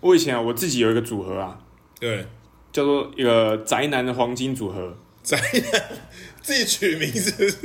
[0.00, 1.58] 我以前啊，我自己有一个组合啊，
[2.00, 2.24] 对，
[2.72, 5.36] 叫做一个宅男的黄金组合，宅
[5.72, 5.82] 男
[6.42, 7.56] 自己取名字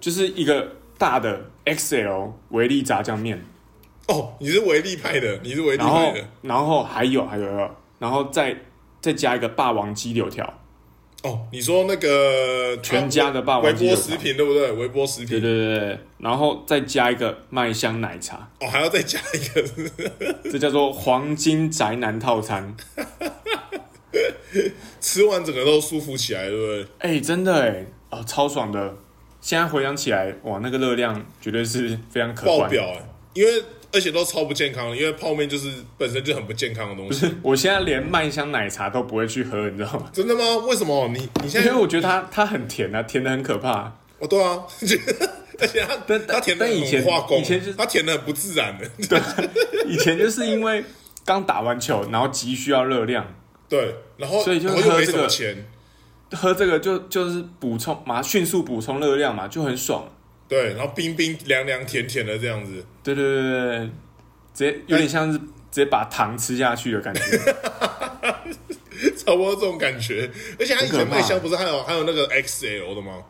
[0.00, 3.42] 就是一个大的 XL 维力炸酱面，
[4.08, 8.56] 哦，你是维力派的，你是维力然后派的然后还有还有，然后再
[9.00, 10.44] 再加一个霸王鸡柳条，
[11.22, 11.46] 哦。
[11.52, 14.72] 你说那个全家的霸王微鸡柳条波食品对不对？
[14.72, 22.74] 微波食对品对对对，然后再加一个麦香奶茶，哦，还要再加一个，这叫做黄金宅男套餐。
[25.00, 26.86] 吃完整个都舒服起来，对不对？
[26.98, 28.96] 哎、真的哎，哦，超爽的。
[29.40, 32.64] 现在回想起来，哇，那个热量绝对是非常可怕。
[32.64, 33.02] 爆表哎、
[33.34, 37.26] 因为而且都超不健康的，因为泡面就是本身就很不健康的东西。
[37.26, 40.10] 不是，我现在连麦香奶茶都不会去喝，你知道吗？
[40.12, 40.42] 真的吗？
[40.68, 41.08] 为什么？
[41.08, 43.96] 你你现在因为我觉得它它很甜啊，甜的很可怕。
[44.18, 44.62] 哦，对啊，
[45.58, 48.86] 而且它但它甜的很化工，以前就是它甜的很不自然的。
[49.08, 49.18] 对
[49.88, 50.84] 以前就是因为
[51.24, 53.26] 刚打完球，然后急需要热量，
[53.70, 55.28] 对，然后所以就喝这个
[56.32, 60.06] 喝这个就就是补充嘛，迅速补充热量嘛，就很爽。
[60.46, 62.84] 对，然后冰冰凉凉甜甜的这样子。
[63.02, 63.90] 对对对对对，
[64.52, 67.22] 直接有点像是直接把糖吃下去的感觉。
[69.16, 70.28] 差不多这种感觉。
[70.58, 73.22] 而且他以前很可怕麦香不是还有还有那个 XL 的吗？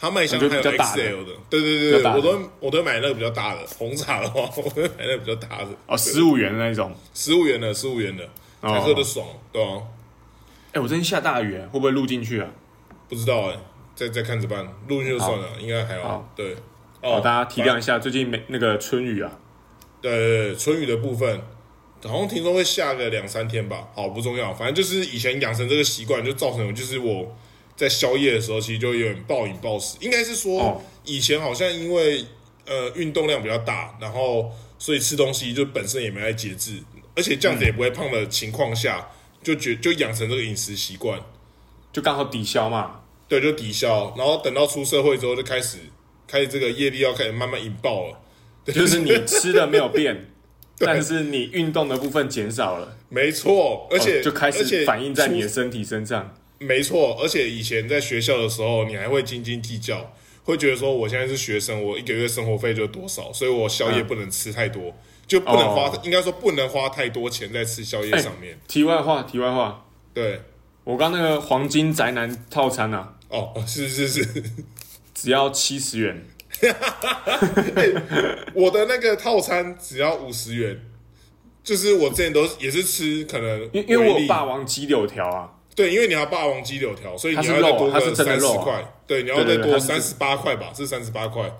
[0.00, 3.60] 他卖香就还有 XL 的，对对对对，我都我都买那个比较大的。
[3.78, 6.92] 红茶的话，我都买那个比较大的，哦，十五元的那种。
[7.14, 8.28] 十五元的，十五元的
[8.70, 9.82] 才哦喝得爽，对啊？
[10.72, 12.48] 哎、我最近下大雨，会不会录进去啊？
[13.08, 13.56] 不知道哎，
[13.94, 16.32] 再再看着办，录进去就算了，应该还好好。
[16.34, 16.56] 对，
[17.02, 19.38] 哦，大家体谅一下，最近没那个春雨啊，
[20.00, 21.40] 对对对，春雨的部分，
[22.04, 23.88] 好像听说会下个两三天吧。
[23.94, 27.36] 好，不重要，反正就是以前养成这个习惯，就造成就是我
[27.76, 29.98] 在宵夜的时候，其实就有点暴饮暴食。
[30.00, 32.24] 应该是说，哦以前好像因为
[32.64, 36.80] 呃运动量比较大，然后所以吃东西就本身也没在节制，
[37.14, 39.10] 而且这样子也不会胖的情况下，
[39.42, 41.20] 就觉就养成这个饮食习惯，
[41.92, 43.00] 就刚好抵消嘛。
[43.28, 44.14] 对，就抵消。
[44.16, 45.78] 然后等到出社会之后，就开始
[46.26, 48.18] 开始这个业力要开始慢慢引爆了。
[48.66, 50.30] 就是你吃的没有变，
[50.78, 56.34] 但是你运动的部分减少了，没错，而且、哦就开始反映在你的身体身上。
[56.58, 64.94] 没错，而且以前在学校的时候，你还会斤斤计较，会觉得说我现在是学生，我一个月生活费就多少，所以我宵夜不能吃太多，
[65.32, 66.00] 就不能花，哦。
[66.04, 68.58] 应该说不能花太多钱在吃宵夜上面。
[68.68, 70.38] 题外话，题外话，对，
[70.84, 74.44] 我刚那个黄金宅男套餐啊，哦，是是是，
[75.14, 76.26] 只要七十元，
[78.52, 80.78] 我的那个套餐只要五十元，
[81.64, 91.50] 就是我之前都也是吃可能因因为我霸王鸡柳条啊，对，因为你要霸王鸡柳条，所以你要再多个三十块，对，你要再多三十八块吧，是三十八块。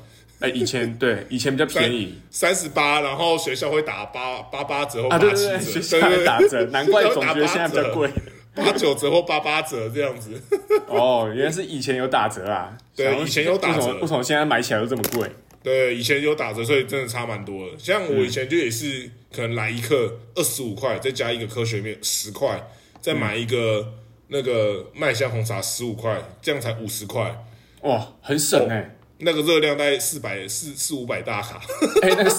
[0.42, 8.11] 哎、以前对以前比较便宜三十八，然后学校会打八八八折或啊，八七折，对对对，学校会打折， 难怪总觉得现在比较贵。
[8.55, 10.38] 八九折或八八折这样子。
[10.87, 12.76] 哦，原来是以前有打折啊。
[12.94, 15.26] 对以前有打折为什么为什么现在买起来都这么贵？
[15.62, 17.78] 对，以前有打折，所以真的差蛮多的。
[17.78, 22.62] 像我以前就也是，可能来一克二十五块，再加一个科学面十块，
[23.00, 23.94] 再买一个
[24.28, 27.35] 那个麦香红茶十五块，这样才五十块。
[27.83, 31.61] 哇，很省哎、那个热量大概四百四四五百大卡，
[32.02, 32.30] 哎、那个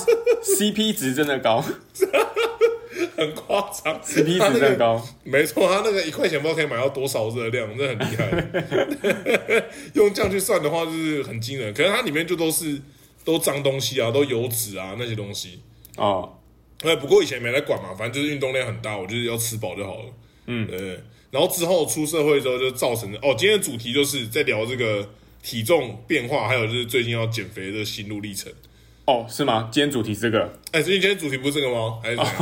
[0.41, 1.63] CP 值真的高
[3.15, 4.01] 很夸张。
[4.01, 5.01] ，CP 值真的高。
[5.23, 9.63] 没错，他那个一块钱不知道可以买到多少热量，真的很厉害。
[9.93, 11.73] 用这样去算的话，就是很惊人。
[11.73, 12.81] 可是它里面就都是
[13.23, 15.61] 都脏东西啊，都油脂啊那些东西。
[15.95, 16.37] 哦，
[16.81, 20.05] 哎，不过以前没来管嘛，反正就是运动量很大，我就是要吃饱就好了。
[20.47, 20.99] 嗯，对。
[21.31, 25.07] 然后之后出社会之后，就造成哦，今天的主题就是在聊这个
[25.43, 28.51] 体重变化，还有就是最近要减肥的心路历程。
[29.05, 29.69] 哦，是吗？
[29.71, 30.51] 今天主题是这个。
[30.71, 31.99] 哎，最近今天主题不是这个吗？
[32.01, 32.35] 还是怎样？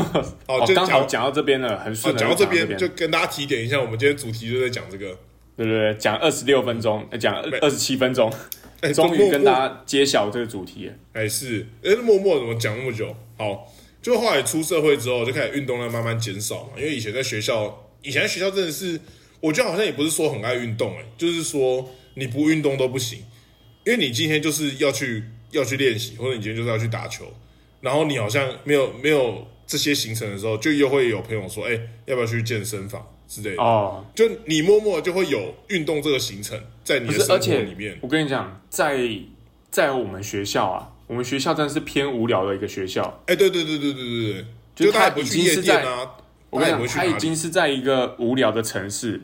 [0.47, 1.91] 好，哦，就刚好讲讲到这边了，很。
[1.93, 5.17] 讲到这边边，就跟大家提点一下，我们今天主题就在讲这个。
[5.57, 8.31] 对对对，讲二十六分钟，呃讲没二十七分钟，
[8.81, 10.93] 哎，终于跟大家揭晓这个主题了。
[11.13, 13.13] 哎是，哎默默怎么讲那么久？
[13.37, 13.67] 好，
[14.01, 16.69] 就后来出社会之后，就开始运动量慢慢减少嘛。
[16.77, 18.99] 因为以前在学校，以前在学校真的是，
[19.39, 23.19] 我觉得好像也不是说很爱运动，哎，就是说你不运动都不行，
[23.85, 27.25] 因为你今天就是要去要去练习，或者你今天就是要去打球，
[27.81, 33.05] 然后你好像没有没有这些行程的时候，就又会有朋友说，哎，要不要去健身房？
[33.27, 33.63] 之类的？
[33.63, 37.97] 哦，就你默默就会有运动这个行程在你，的生活里面。
[38.01, 38.99] 我跟你讲，在
[39.69, 43.23] 在我们学校啊，我们学校真的是偏无聊的一个学校。
[43.27, 44.45] 哎，对对对对对对对，
[44.75, 46.11] 就他大家不去夜已经是在店啊，
[46.49, 49.21] 我跟你讲，他已经是在一个无聊的城市，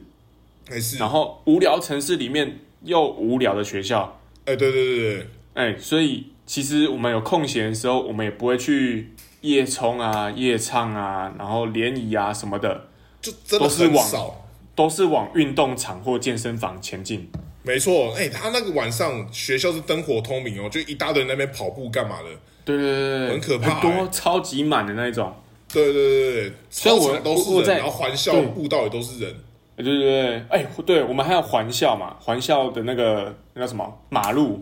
[0.69, 0.97] 还是。
[0.97, 12.87] 然后无聊城市里面又无聊的学校，哎，对对对对，哎，所以其实我们有空闲的时候，我们也不会去夜冲啊、夜唱啊，然后联谊啊什么的，
[13.21, 14.33] 就真的都是往。
[14.77, 17.27] 都是往运动场或健身房前进。
[17.63, 22.25] 没错，哎，他那个晚上学校是灯火通明哦，就一大堆人那边跑步干嘛的？
[22.63, 25.33] 对对对对，很可怕很多哎超级满的那一种。
[25.73, 29.35] 对对对所以我都是人，然后环校对步道也都是人。
[29.83, 33.97] 对对对，哎、对我们还有环校嘛，环校的那个那叫什么？
[34.09, 34.61] 马路，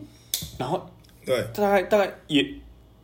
[0.57, 0.85] 然后
[1.25, 1.41] 对。
[1.53, 2.45] 大概大概也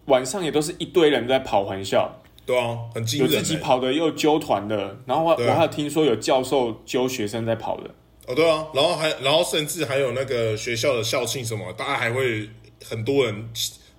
[0.05, 2.11] 晚上也都是一堆人在跑环校，
[2.45, 3.31] 对啊，很惊人。
[3.31, 7.89] 有自己哎跑的，又揪团的，然后我对啊我还有听说有教授揪学生在跑的，
[8.27, 12.49] 哦，对啊，然后还然后甚至还有那个学校的校庆什么，大家还会
[12.83, 13.49] 很多人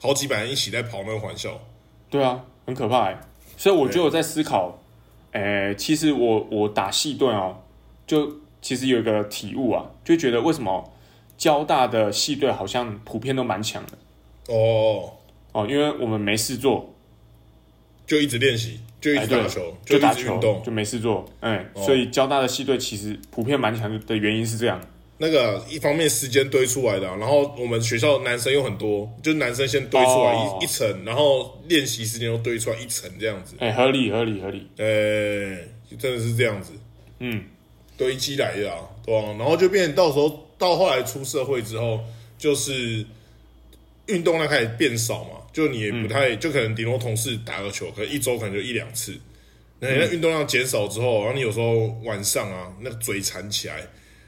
[0.01, 1.59] 好几百人一起在跑那个环校。
[2.11, 3.19] 对啊，很可怕哎，
[3.57, 4.79] 所以我就有在思考，
[5.31, 7.62] 哎、其实我我打细盾哦，
[8.13, 10.93] 就其实有一个体悟啊，就觉得为什么
[11.39, 14.53] 交大的系队好像普遍都蛮强的。
[14.53, 15.15] 哦，
[15.53, 16.93] 哦，因为我们没事做，
[18.07, 20.39] 就一直练习，就一直打球，就打球。
[20.63, 21.83] 就没事做，哎、哦。
[21.83, 24.79] 所以交大的系队其实普遍蛮强的原因是这样，
[25.17, 30.59] 那个一方面时间堆出来的啊、然后我们学校男生又很多，就是男生先堆出来一、哦。
[30.61, 33.57] 一层，然后练习时间又堆出来一层这样子。
[33.59, 35.57] 哎、合理合理合理，呃、
[35.97, 36.75] 真的是这样子。
[37.25, 37.45] 嗯，
[38.03, 42.01] 堆积来的啊，对啊，然后就变到时候到后来出社会之后，
[42.37, 43.05] 就是
[44.07, 49.17] 运动量开始变少嘛，就你也不太，就可能顶多同事打个球，可能一周可能就一两次。
[49.79, 53.77] 那你那运动量减少之后，然后你有时候晚上啊，那个嘴馋起来，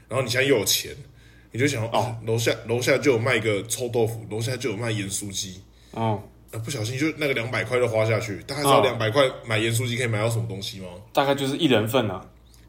[0.07, 0.91] 然后你现在又有钱，
[1.51, 5.61] 你就想哦，楼下楼下就有卖个臭豆腐，楼下就有卖盐酥鸡，
[5.91, 8.43] 哦，啊，不小心就那个两百块就花下去。
[8.45, 10.87] 大家知道哦两百块买盐酥鸡可以买到什么东西吗？
[11.13, 12.25] 大概就是一人份啊，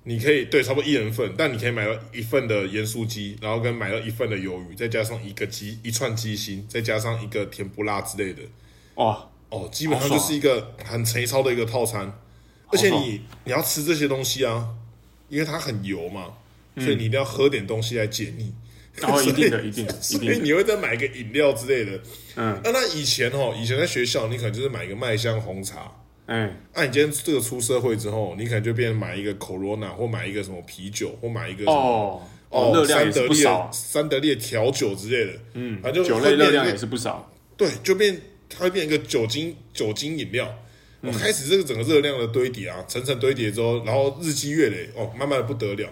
[0.09, 8.43] 你可以对差不多一人份，但你可以买到一份的盐酥鸡，然后跟买到一份的鱿鱼，再加上一个鸡一串鸡心，再加上一个甜不辣之类的。
[8.95, 12.21] 哇，哦，基本上就是一个很肥超的一个套餐。
[12.69, 14.69] 而且你你要吃这些东西啊，
[15.29, 16.35] 因为它很油嘛，
[16.77, 18.55] 所以你一定要喝点东西来解腻。
[19.03, 22.01] 然后一定的，一定 所以定，你会再买一个饮料之类的。
[22.37, 25.93] 嗯，那那以前哦，以前在学校，你可能就是买一个麦香红茶。
[26.27, 35.39] 哎，那、你今天这个出社会之后，你可能就变成买一个 Corona 或买一个什么啤酒，或买一个什么哦，哦，热量也三得利是不少的，三得利的调酒之类的。
[35.55, 40.47] 嗯，反正就酒类热量也是不少，对，就变它会变一个酒精酒精饮料。
[41.03, 45.89] 我、嗯开始这个整个热量的堆叠啊，层层堆叠之后，然后日积月累，哦，慢慢的不得了。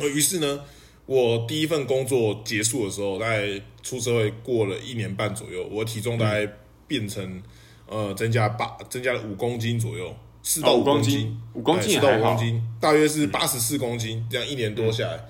[0.00, 0.60] 呃，于是呢，
[1.06, 3.46] 我第一份工作结束的时候，大概
[3.84, 6.52] 出社会过了一年半左右，我体重大概
[6.88, 7.40] 变成、
[7.86, 11.18] 呃增加八增加了五公斤左右，四到哦五五公斤。
[11.18, 15.20] 斤，五公斤哎四到五公斤，大约是八十四公斤，这样一年多下来。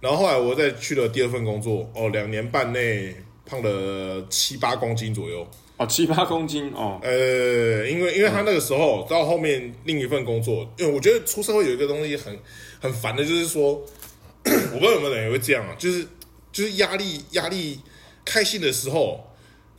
[0.00, 5.46] 然后后来我再去了第二份工作，哦，两年半内胖了七八公斤左右。
[5.76, 12.38] 哦，七八公斤哦，呃，因为因为他那个时候到后面另一份工作，因为我觉得出社会有一个东西很
[12.80, 13.72] 很烦的，就是说，
[14.44, 16.06] 我不知道有没有人也会这样啊，就是
[16.52, 17.80] 就是压力压力
[18.24, 19.33] 开心的时候，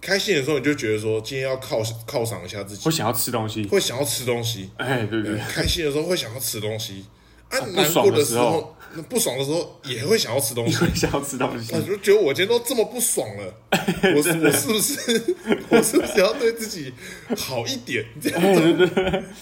[0.06, 2.86] 开心的时候你就觉得说今天要犒犒赏一下自己。
[2.86, 7.04] 会，想要吃东西，会想要吃东西，哎，对对对，开心的时候会想要吃东西，
[7.50, 10.76] 啊，不难过的时候，那不爽的时候也会想要吃东西。
[10.76, 11.74] 会想要吃东西。
[11.74, 13.54] 我，就觉得我今天都这么不爽了，
[14.16, 15.36] 我是我是不是
[15.70, 16.94] 我是不是要对自己
[17.36, 18.06] 好一点？
[18.22, 18.90] 这样子，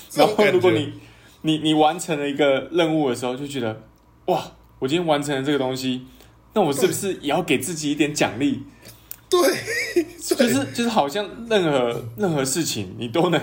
[0.10, 0.46] 这然后。
[0.46, 0.94] 如果你
[1.42, 3.84] 你你完成了一个任务的时候，就觉得
[4.28, 6.06] 哇，我今天完成了这个东西，
[6.54, 8.64] 那我是不是也要给自己一点奖励？
[9.34, 13.42] 对， 就是就是好像任何任何事情你都能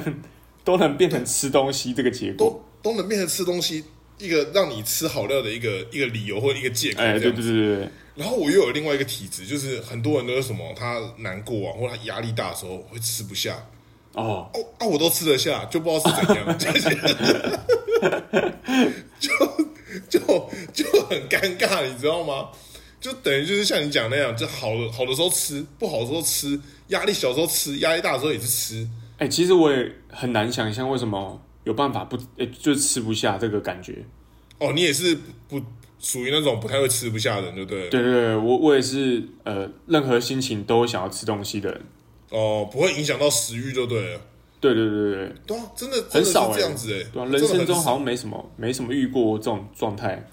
[0.62, 2.62] 都能变成吃东西这个结果。
[2.82, 3.84] 都都能变成吃东西
[4.18, 7.00] 一个让你吃好料的一个一个理由或者一个借口。
[7.02, 13.56] 哎，对对对对对，然后我又有另外一个体质，就是很多人都是什么，他难过啊，或者他压力大的时候会吃不下。
[14.12, 16.58] 哦，哦，啊，我都吃得下，就不知道是怎样，
[19.18, 19.28] 就
[20.08, 20.20] 就就
[20.72, 22.48] 就很尴尬，你知道吗？
[23.00, 28.86] 就等于就是像你讲那样，就好的好的时候吃，不好的时候吃，压力小的时候吃，压力大的时候也是吃。
[29.16, 34.04] 哎，其实我也很难想象为什么有办法不哎就吃不下这个感觉。
[34.58, 35.16] 哦，你也是
[35.48, 35.60] 不
[35.98, 37.88] 属于那种不太会吃不下的人，对不对？
[37.88, 41.80] 对对对，我我也是呃，任何心情都会想要吃东西的人。
[42.30, 44.20] 哦，不会影响到食欲就对了。
[44.60, 50.28] 对对对对对，对啊，真的真很少哎、这样子哎、对啊，人生中好像没什么没什么遇过这种状态。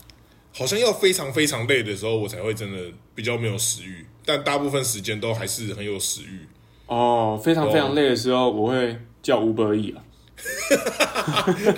[0.58, 2.80] 好像要非常非常累的时候，我才会真的
[3.13, 6.48] 比较没有食欲，但大部分时间都还是很有食欲。
[6.88, 10.02] 哦，非常非常累的时候，我会叫 Uber E 啊，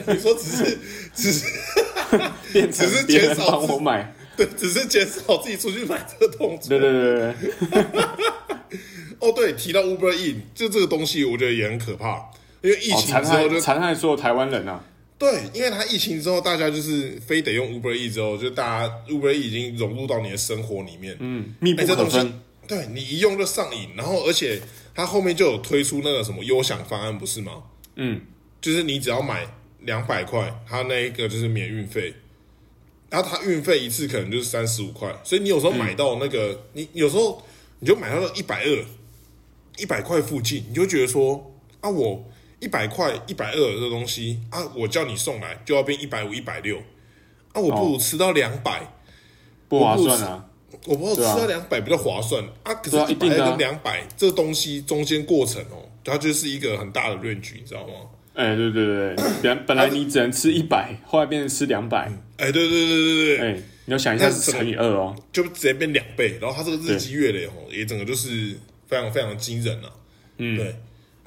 [0.08, 0.78] 你说只是
[1.14, 1.46] 只是
[2.72, 4.16] 只是减少帮我买。
[4.38, 6.70] 对，只是减少自己出去买这个动作。
[6.70, 8.80] 对对对对对，
[9.20, 14.82] 哦，对，提到 Uber E，就这个东西，我觉得也很可怕，因为疫情之后就、害残害所有台湾人啊。
[15.20, 21.16] 对，因为它疫情之后，大家就是非得用 Uber E 之后，就大家 Uber E 已经融入到你的生活里面。
[21.20, 22.42] 嗯，密不哎这东西可分。
[22.66, 24.62] 对你一用就上瘾，然后而且
[24.96, 27.64] 它后面就有推出那个什么优享方案，不是吗？
[27.96, 28.22] 嗯，
[28.62, 29.46] 就是你只要买
[29.82, 32.14] 两百块，它那一个就是免运费，
[33.10, 37.44] 然后它运费一次可能就是三十五块，所以你有时候买到那个，你有时候
[37.80, 38.86] 你就买到一百二、
[39.78, 41.52] 一百块附近，你就觉得说
[41.82, 42.24] 啊，我
[42.60, 46.78] 一百块、一百二的东西啊，我叫你送来就要变一百五、一百六，
[47.54, 48.82] 啊，我不如吃到两百、
[49.68, 50.46] 不划算啊。
[50.86, 52.44] 我不知道吃到两百比较划算。
[52.64, 57.94] 啊，可是一百跟两百这个东西中间过程哦，它就是一个很大的论据，你知道吗？
[58.36, 62.10] 哎，对对对对， 本来本来你只能吃一百，后来变成吃两百。
[62.38, 65.14] 哎，对对对对对，哎，你要想一下是乘以二哦。
[65.34, 68.56] 就直接变两倍，然后它这个日积月累哦，也整个就是
[68.88, 69.92] 非常非常惊人啊。
[70.38, 70.76] 嗯，对，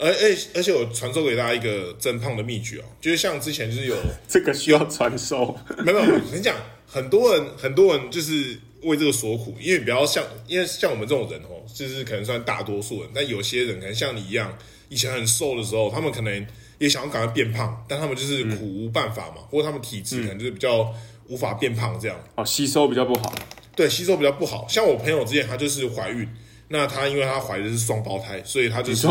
[0.03, 5.57] 而而而且我传授给大家一个增胖的秘诀哦，就是像之前就是有 这个需要传授。
[5.85, 14.53] 没有没有，我跟你讲，很多人很多人就是为这个所苦，因为比较像，因为像我们这种人哦，就是可能算大多数人，但有些人可能像你一样，
[14.89, 16.47] 以前很瘦的时候，他们可能
[16.79, 20.93] 也想要赶快变胖，但他们就是苦无办法嘛，或者他们体质可能就是比较
[21.29, 22.21] 无法变胖这样。
[22.35, 23.33] 哦，吸收比较不好。
[23.77, 24.67] 对，吸收比较不好。
[24.69, 26.29] 像我朋友之前，她就是怀孕，
[26.69, 29.09] 那她因为她怀的是双胞胎，所以她就是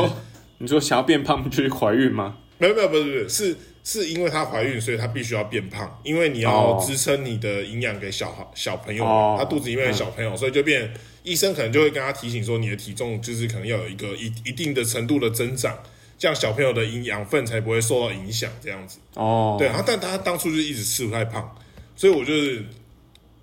[0.62, 2.38] 你说想要变胖就是怀孕吗？
[2.60, 9.04] 没有没有不是不是是是因为她怀孕，所以她必须要变胖，因为你要哦支撑你的营养给小孩小朋友
[9.40, 10.94] 她肚子里面的小朋友，所以就变
[11.24, 15.76] 医生可能就会跟她提醒说，你的体重就是可能要有一个一一定的程度的增长，
[16.20, 19.00] 这样小朋友的营养分才不会受到影响，这样子。
[19.16, 21.58] 哦，对，然后但她当初就一直吃不太胖，
[21.96, 22.64] 所以我就是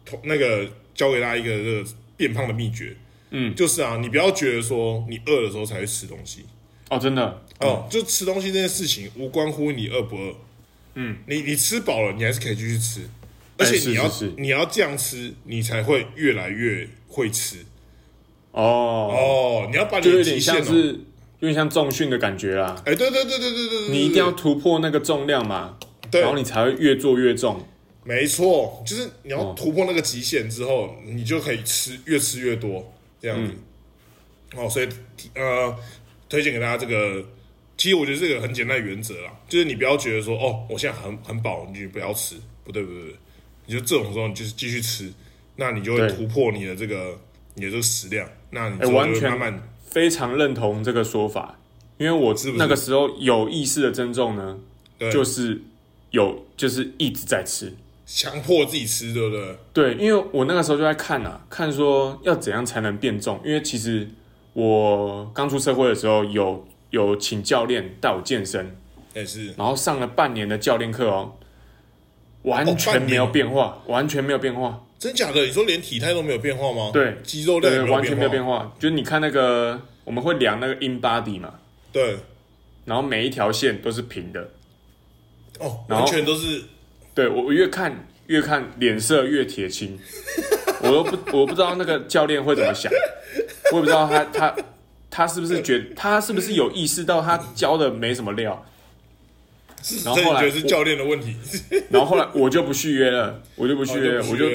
[0.04, 0.64] 同那个
[0.94, 2.96] 教给大家一个这个变胖的秘诀。
[3.30, 6.46] 嗯，就是啊，你不要觉得说你饿的时候才会吃东西
[6.90, 7.42] 哦，真的。
[7.60, 10.34] 哦，就吃东西这件事情无关乎你饿不饿，
[10.94, 13.00] 嗯，你你吃饱了，你还是可以继续吃，
[13.56, 17.56] 而且你要你要这样吃，你才会越来越会吃。
[18.52, 19.68] 哦，哦。
[19.70, 20.86] 你要把你就有的极限哦，点像是
[21.40, 22.80] 有点像重训的感觉啦。
[22.86, 25.76] 哎，对对对对对对对，你一定要突破那个重量嘛，
[26.10, 26.20] 对。
[26.20, 27.60] 然后你才会越做越重。
[28.04, 33.52] 没错，就是你要哦突破那个极限之后，你就可以吃越吃越多这样子。
[33.52, 34.64] 嗯。
[34.64, 34.88] 哦，所以
[35.34, 35.76] 呃，
[36.28, 37.24] 推荐给大家这个，
[37.76, 43.16] 其实我觉得这个很简单的原则啦，就是你不要觉得说哦，我现在很很饱，你就不要吃，不对不对不对，
[43.66, 45.12] 你就这种时候你就是继续吃，
[45.56, 47.18] 那你就会突破你的这个
[47.54, 51.58] 你的这个食量，那你就完全慢慢非常认同这个说法，
[51.96, 54.58] 因为我是不是那个时候有意识的增重呢，
[54.98, 55.60] 对，就是
[56.10, 57.72] 有就是一直在吃。
[58.10, 59.56] 强迫自己吃，对不对？
[59.74, 63.38] 对，因为我那个时候就在看啊，看说要怎样才能变重。
[63.44, 64.08] 因为其实
[64.52, 68.76] 我刚出社会的时候有有请教练带我健身，
[69.14, 71.36] 也是然后上了半年的教练课哦，
[72.42, 74.84] 完哦全没有变化，完全没有变化。
[74.98, 75.44] 真假的？
[75.44, 76.90] 你说连体态都没有变化吗？
[76.92, 78.74] 对肌肉量完全没有变化。
[78.80, 81.54] 就是你看那个，我们会量那个 in body 嘛，
[81.92, 82.16] 对，
[82.84, 84.50] 然后每一条线都是平的。
[85.60, 86.62] 哦，完全都是
[87.14, 89.98] 对我我越看越看脸色越铁青，
[90.82, 92.90] 我都不我不知道那个教练会怎么想，
[93.72, 94.56] 我也不知道他他
[95.10, 98.64] 他是不是觉他是不是有意识到他教的没什么料，
[100.04, 101.36] 然后后来是教练的问题？
[101.90, 104.46] 然后后来我就不续约了，我就不续约了，我就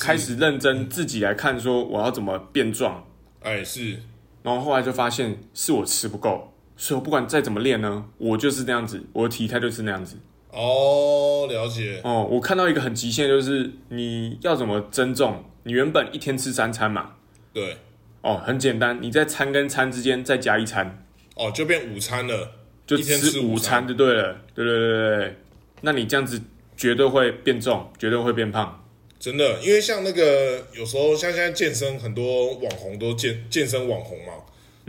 [0.00, 3.04] 开始认真自己来看说我要怎么变壮，
[3.40, 3.98] 哎是
[4.42, 10.16] 然后后来就发现是我吃不够，所以我不管再怎么练呢，我就是那样子，我的体态就是那样子。
[10.50, 15.44] 哦，了解，哦，我看到一个很极限，就是你要怎么增重？
[15.64, 17.12] 你原本一天吃三餐嘛，
[17.54, 17.78] 对，
[18.24, 21.04] 哦，很简单，你在餐跟餐之间再加一餐，
[21.34, 22.52] 哦，就变午餐了，
[22.86, 24.40] 就一天吃午午餐餐就对了。
[24.54, 25.36] 对对对对对，
[25.82, 26.40] 那你这样子
[26.74, 28.82] 绝对会变重，绝对会变胖。
[29.20, 34.32] 真的，因为像那个有时候像现在健身很多网红都健健身网红嘛，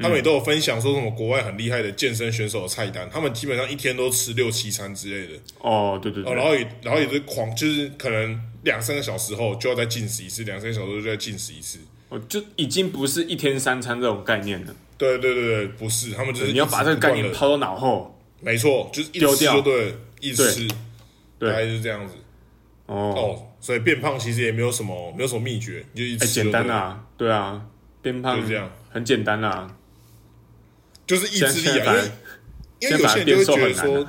[0.01, 11.79] 他们也都有分享说什么国外很厉害的健身选手的菜单，他们基本上一天都吃六七餐之类的，哦，对对哦，然后也然后也是狂，就是可能两三个小时后就要再进食一次，两三个小时后就再进食一次。
[12.09, 18.11] 哦，就已经不是一天三餐这种概念了，对对对对，不是，他们就是你要把这个概念抛到脑后。
[18.41, 20.67] 没错，就是一直吃对了，一直对吃，
[21.39, 22.13] 对大概就是这样子。
[22.85, 27.65] 哦，哦，所以变胖其实也没有什么没有什么秘诀，你就一直哎，吃就简单啊，对啊，
[28.03, 29.75] 变胖就这样，很简单啦。
[31.07, 31.95] 就是意志力啊，
[32.79, 34.07] 因为因为有些人就会觉得说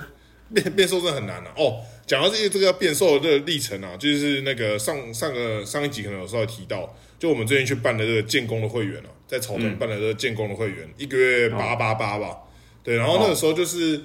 [0.53, 1.53] 变变变瘦真的很难啊。
[1.57, 12.37] 哦，讲到这些这个要变瘦的这个历程啊，就是那个上上个上一集可能有稍微提到，就我们最近去办的这个建工的会员啊，在草屯办的这个建工的会员，一个月八八八吧，
[12.83, 14.01] 对，然后那个时候就是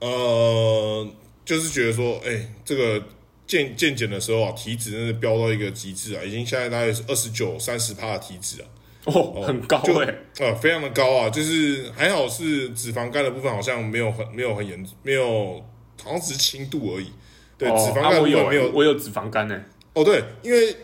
[0.00, 1.08] 呃，
[1.44, 3.02] 就是觉得说，哎，这个。
[3.46, 8.64] 健健检的时候啊，体脂真的飙到一个极致啊，已经现在大概是二十九、三十帕的体脂啊，
[9.04, 15.62] 哦，很高就哎，呃，非常的高啊，就是还好是脂肪肝的部分好像没有很没有很严，没有
[16.02, 17.12] 好像只是轻度而已。
[17.58, 18.70] 对，哦脂肪肝我有。
[18.72, 20.74] 我有脂肪肝哎，哦，对，因为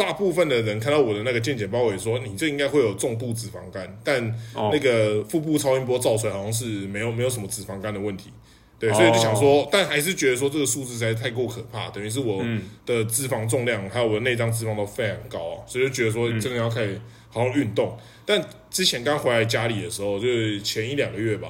[0.00, 8.30] 大部分的人看到我的那个健检包，也说你这应该会有重度脂肪肝，但哦那个腹部超音波照出来好像是没有没有什么脂肪肝的问题。
[8.78, 12.42] 对，哦所以就想说，但还是觉得说这个数字实在太过可怕，等于是我
[12.86, 16.98] 的脂肪重量还有我的内脏脂肪都非常高啊，所以就觉得说真的要开始
[17.28, 17.98] 好好运动。
[18.24, 21.48] 但之前刚回来家里的时候，就是前一两个月吧，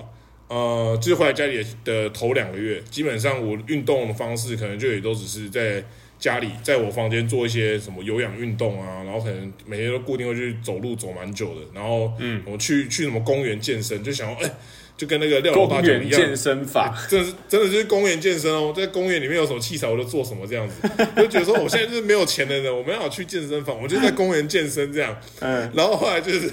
[0.48, 5.84] 呃，就是回来家里的头两个月，基本上我运动的方式可能就也都只是在
[6.20, 14.50] 家里，在我房间做一些什么有氧运动啊，然后可能每天都固定会去走路走蛮久的，然后嗯，我去去什么公园健身，就想要哎、
[14.98, 20.74] 就跟那个廖老大一样，园健身法，真的是真的就是公园健身哦，在公园里面有什么器材我就做什么这样子，
[21.16, 25.16] 就觉得说我现在就是没有钱的人，我没有去健身房，我就在公园健身这样。
[25.40, 26.50] 嗯，然后后来就是，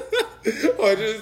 [0.78, 1.20] 后来就是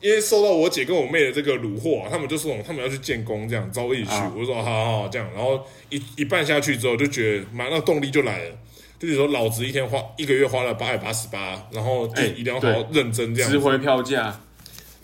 [0.00, 8.56] 因为受到我姐跟我妹的这个虏获、啊，他们就说他们要去建工这样，找我一起去，啊我就说好好好这样，然后一一办下去之后就觉得马上动力就来了。
[8.98, 13.56] 就是说，老子一天花一个月花了八百八十八，然后就哎一定要好好认真这样子。
[13.56, 14.38] 值回票价，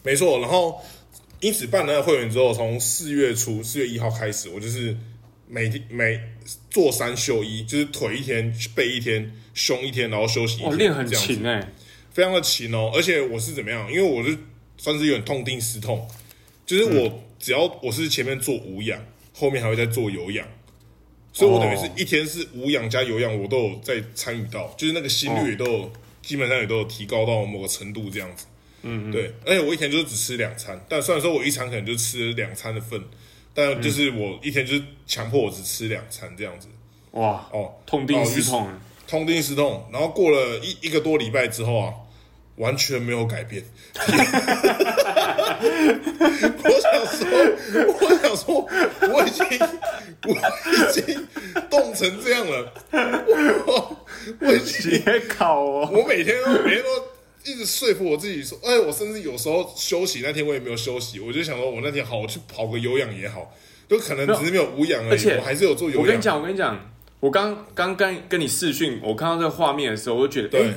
[0.03, 0.79] 没错，然后
[1.41, 4.95] 因此办了那个会员之后，从四月初四月一号开始，我就是
[5.49, 6.21] 每天每
[6.71, 11.67] 做三休一，就是腿一天，背一天，胸一天，然后休息一哇，天，练很勤哎，
[12.13, 12.91] 非常的勤哦。
[12.95, 13.91] 而且我是怎么样？
[13.91, 14.37] 因为我是
[14.77, 16.09] 算是有点痛定思痛，
[16.65, 19.01] 就是我只要我是前面做无氧，
[19.35, 20.47] 后面还会再做有氧。
[21.33, 28.47] 所以我等于是哦一天是无氧加有氧，我都有在参与到，就是那个心率也都有，基本上也都有提高到某个程度这样子。
[28.83, 33.03] 嗯，对，而且我一天就是只吃两餐，但虽然说我一餐可能就吃两餐的份，
[33.53, 36.69] 但就是我一天就是强迫我只吃两餐这样子。
[37.11, 41.93] 哇，哦，痛定思痛啊，痛定思痛，然后过了一一个多礼拜之后啊，
[42.57, 43.63] 完全没有改变。
[46.63, 47.27] 我想说，
[48.01, 48.69] 我想说，
[49.13, 49.45] 我已经
[50.27, 51.27] 我已经
[51.71, 52.73] 冻成这样了，
[53.67, 53.97] 我
[54.41, 56.89] 我已经写考哦，我每天都每天都
[57.45, 63.55] 一直说服我自己说，哎，我甚至有时候休息那天我也没有休息，我就想说我那天好，我去跑个有氧也好，
[63.89, 66.03] 都可能只是没有无氧而已，而且我还是有做有氧。
[66.03, 70.75] 我跟你讲，我跟你讲，我刚刚跟跟你视讯，我看到这个画面的时候，我就觉得，对哎，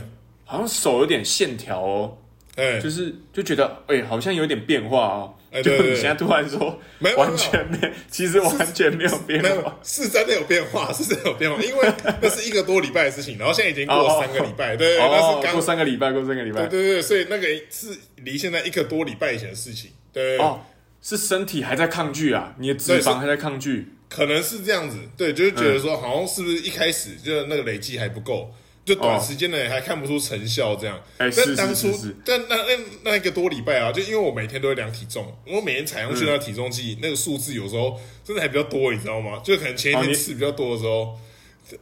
[0.49, 2.17] 好像手有点线条哦，
[2.55, 5.35] 哎，就是就觉得，哎，好像有点变化哦。
[5.51, 9.79] 哎对对对就你现在突然说没有，完全没，其实完全没有变化。
[9.83, 20.61] 是真的有变化， 是真的有变化，因为那是一个多礼拜的事情，然后现在已经过了三个礼拜，对那哦是，刚过三个礼拜，过三个礼拜对，对对，所以那个是离现在一个多礼拜以前的事情，对，哦，
[21.01, 23.93] 是身体还在抗拒啊，你的脂肪还在抗拒。
[24.09, 28.51] 可能是这样子，对，就是觉得说好像是不是一开始就那个累积还不够，
[28.89, 30.99] 就短时间内还看不出成效这样。
[31.17, 39.39] 但当初是是是，但那那那一个多礼拜啊，就因为我每天都会量体重，我每天采用去那个体重计，那个数字有时候真的还比较多，你知道吗？
[39.43, 41.17] 就可能前一天吃比较多的时候，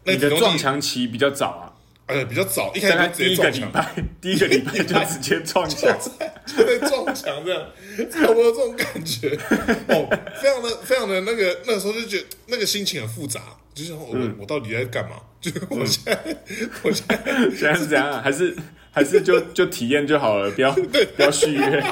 [0.03, 1.65] 那你的撞墙期比较早啊，
[2.07, 3.61] 哎比较早，一开始就直第接撞墙。
[3.61, 5.97] 一个礼拜， 第一个礼拜就直接撞墙。
[6.45, 7.69] 就在撞墙这样，
[8.11, 9.37] 差不多这种感觉
[9.89, 10.07] 哦，
[10.41, 13.41] 非常的非常的那个那个时候就觉得那个心情很复杂，
[13.77, 15.17] 就是我、嗯我到底在干嘛？
[15.39, 16.19] 就是我现在、
[16.83, 17.19] 我现在
[17.55, 18.19] 现在是怎样啊？
[18.23, 18.55] 还是
[18.91, 20.71] 还是就 就体验就好了，不要
[21.15, 21.83] 不要续约。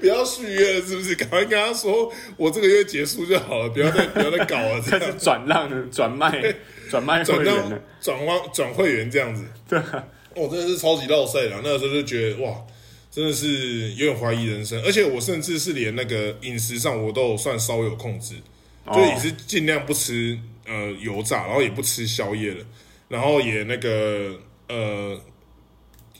[0.00, 1.16] 不要续约了，是不是？
[1.16, 6.54] 赶快跟他说我这个月结束就好了，不要再不要再搞了，这样转让、转卖、
[6.88, 7.82] 转卖会转让员。
[8.00, 10.04] 转换转会员这样子，对啊，
[10.36, 12.54] 我、真的是超级绕赛的，那个时候就觉得哇。
[13.10, 18.34] 真的是有点怀疑人生，而且我甚至是连那个饮食上我都有算稍微有控制，
[18.92, 20.38] 就也是尽量不吃
[20.68, 22.64] 呃油炸，然后也不吃宵夜了，
[23.08, 24.38] 然后也那个
[24.68, 25.20] 呃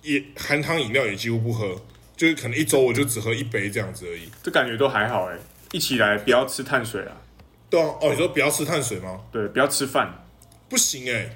[0.03, 1.81] 也含糖饮料也几乎不喝，
[2.17, 4.29] 就是可能一周我就只喝一杯这样子而已。
[4.43, 5.37] 这感觉都还好哎。
[5.73, 7.13] 一起来不要吃碳水啊，
[7.69, 9.21] 对啊，哦，你说不要吃碳水吗？
[9.31, 10.25] 对，不要吃饭，
[10.67, 11.31] 不行哎、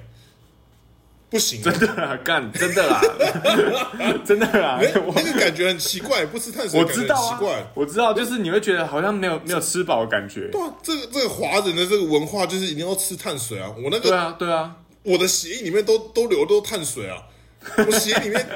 [1.33, 3.01] 不行、欸，真的啊，干，真的啦，
[4.23, 10.49] 真的啦那个感觉很奇怪，不吃碳水我知道奇怪。，我知道，就是你会觉得好像没有没有吃饱的感觉。
[10.53, 13.73] 对啊，这个这个华人的这个文化就是一定要吃碳水啊！
[13.83, 17.17] 我那个对啊，对啊，我的血液里面都都流都碳水啊，
[17.79, 18.47] 我血液里面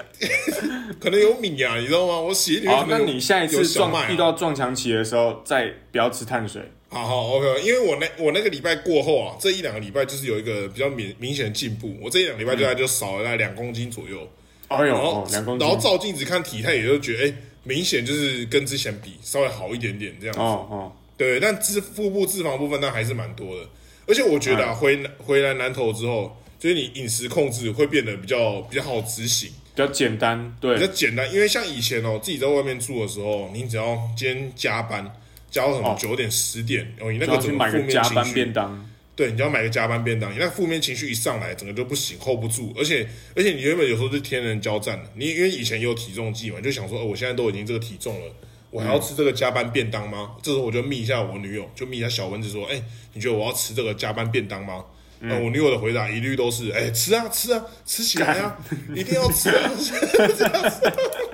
[1.00, 2.20] 可能有米啊，你知道吗？
[2.20, 6.70] 我血液里面好，可能有那你下一次有小麦、啊、撞遇到撞墙期的时候，再不要吃碳水。
[6.88, 14.28] 好好 OK，因为我那我那个礼拜过后啊，这一两个礼拜就是有一个比较明明显的进步，我这一两个礼拜就大概就少了大概两公斤左右，
[14.68, 15.66] 哎呦，然后哦两公斤。
[15.66, 17.34] 然后照镜子看体态，也就觉得哎、
[17.64, 20.40] 明显就是跟之前比稍微好一点点这样子。
[20.40, 23.68] 哦哦，对，但脂腹部脂肪部分那还是蛮多的，
[24.06, 30.74] 而且我觉得啊，回回来南投之后，就是你饮食控制会变得比较比较好执行，比较简单，对。
[30.76, 31.32] 比较对，简单。
[31.34, 35.04] 因为像以前哦，自己在外面住的时候，你只要今天加班，
[35.50, 38.90] 加到什么哦九点十点，哦，你那个怎么负面情绪班便，当。
[39.14, 42.74] 对，你要买个加班便当，你那负面情绪一上来，整个就不行，hold 不住。
[42.76, 48.32] 而且而且你原本有时候是天人交战的，你因为以前也有体重计嘛，就想说，哦，我现在都已经这个体重了。
[48.70, 50.32] 我还要吃这个加班便当吗？
[50.42, 52.82] 这时候我就密一下我女友，就密一下小蚊子说：“哎、
[53.14, 54.84] 你觉得我要吃这个加班便当吗？”
[55.18, 58.58] 那、我女友的回答一律都是：“哎、吃啊，吃啊，吃起来啊，
[58.94, 59.70] 一定要吃啊！”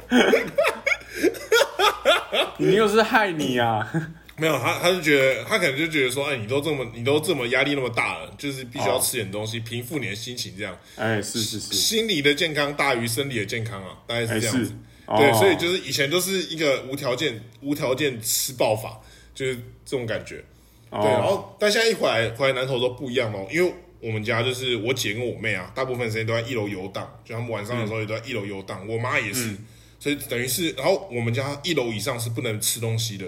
[2.58, 3.90] 你又是害你啊！
[4.38, 10.76] 没有，他他就觉得他可能就觉得说：“哎、你都这么你都这么压力那么大了，就是必须要吃点东西，平复你的心情，这样。
[10.96, 14.72] 哎，是是是，心理的健康大于生理的健康啊，大概是这样子。，
[15.18, 15.34] 对，哦。
[15.38, 18.98] 所以就是以前都是一个无条件、无条件吃爆法，
[19.34, 19.54] 就是
[19.84, 20.42] 这种感觉。
[20.90, 29.54] 对，然哦，后但现在一回来回来南头都不一样哦，因为我们家就是我姐跟我妹啊，大部分时间都在一楼游荡，就他们晚上的时候也都在一楼游荡，我妈也是，
[30.02, 33.24] 所以等于是，然后我们家一楼以上是不能吃东西的，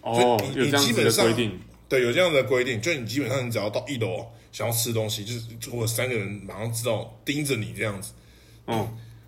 [0.00, 8.10] 哦，所以你有这样子你基本上的规定，对，有这样的规定，就你基本上你只要到一楼想要吃东西，就是我三个人马上知道盯着你这样子，
[8.66, 8.76] 嗯，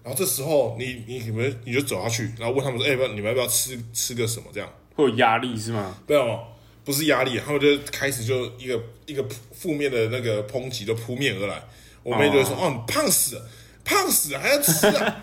[0.03, 4.69] 然后这时候你你你们你就走下去，然后问他们说，哎、不，你们要不要吃吃个什么这样？
[4.97, 5.97] 会有压力是吗？
[6.09, 6.41] 没有，
[6.85, 11.63] 不是压力，他们就开始就一个一个负面的那个抨击就扑面而来。
[12.03, 13.49] 我妹就会说：“哦，你胖死了，
[13.91, 15.23] 胖死了还要吃啊！”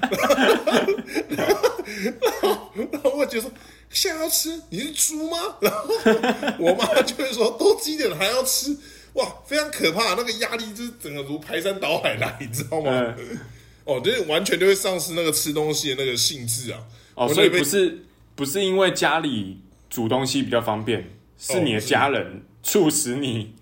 [1.29, 1.47] 然
[2.41, 3.49] 后然后我姐说
[3.89, 5.87] ：“现在要吃，你是猪吗？”然后
[6.59, 8.75] 我妈就会说：“都几点了还要吃？”
[9.13, 12.91] 哇，非常可怕，那个压力就是整个如排山倒海来，你知道吗？
[13.17, 13.39] 嗯，
[13.85, 16.79] 哦，就是完全就会丧失那个吃东西的那个兴致啊。
[17.15, 18.03] 哦，所以不是
[18.35, 19.59] 不是因为家里
[19.89, 21.09] 煮东西比较方便，
[21.39, 23.55] 是你的家人促使你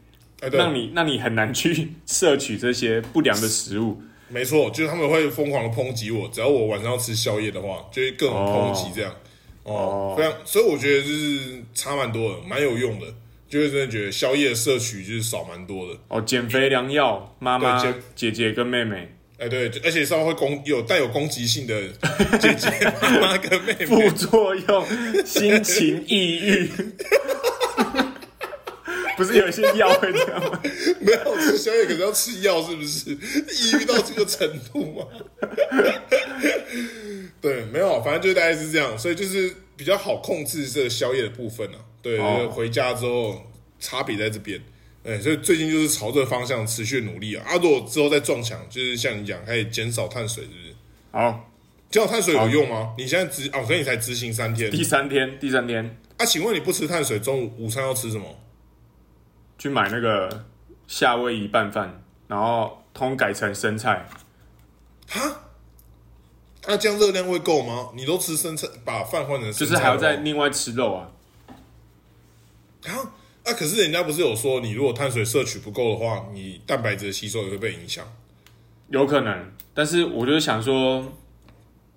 [0.51, 4.01] 让你让你很难去摄取这些不良的食物。
[4.29, 9.11] 没错，就是他们会疯狂的抨击我，只要我晚上要吃宵夜的话，就会各种抨击这样。
[9.11, 9.15] 哦
[9.63, 13.07] 哦，非常，所以我觉得就是差蛮多的，蛮有用的。
[13.47, 15.97] 就是真的觉得宵夜摄取就是少蛮多的。
[16.07, 17.81] 哦，减肥良药，妈妈、
[18.15, 19.07] 姐姐跟妹妹，
[19.37, 21.81] 哎，对，而且稍微会攻有带有攻击性的
[22.39, 22.69] 姐姐、
[23.01, 24.85] 妈妈跟妹妹副，作用，
[25.23, 26.69] 心情抑郁。
[29.17, 30.61] 不是有一些药会这样吗？
[31.01, 33.11] 没有吃宵夜，可是要吃药，是不是？
[33.55, 35.07] 抑郁到这个程度吗？
[37.41, 41.77] 对，没有，反正就大概是这样，所以就是比较好控制这个宵夜的部分啊。
[42.01, 43.41] 对，哦就是回家之后
[43.79, 44.59] 差别在这边。
[45.03, 47.45] 对，所以最近就是朝这个方向持续努力啊。
[47.47, 50.73] 啊，如果之后再撞墙，就是像你讲，可以减少碳水，是不是？
[51.11, 51.51] 好，
[51.91, 52.95] 减少碳水有用吗？
[52.97, 56.25] 你现在执哦，所以你才执行三天第三天，第三天啊？
[56.25, 58.25] 请问你不吃碳水，中午午餐要吃什么？
[59.57, 60.45] 去买那个
[60.87, 64.07] 夏威夷拌饭，然后通改成生菜。
[65.07, 65.41] 哈？
[66.67, 67.89] 那这样热量会够吗？
[67.95, 71.11] 你都吃生菜，把饭换成生菜就是还要再另外吃肉啊。
[72.87, 73.13] 啊？
[73.43, 73.53] 啊！
[73.53, 78.03] 可是人家不是有说，你如果碳水摄取不够的话，你蛋白质的吸收也会被影响。
[78.89, 81.13] 有可能，但是我就是想说，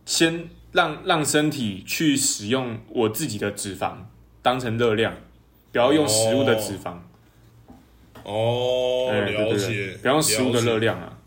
[0.05, 3.97] 先让让身体去使用我自己的脂肪
[4.43, 5.15] 当成热量，
[5.73, 6.93] 不要用食物的脂肪。
[6.93, 7.01] 哦，
[8.29, 10.79] 哎对对了解对，，不要用食物的热。
[10.79, 11.19] 量啊。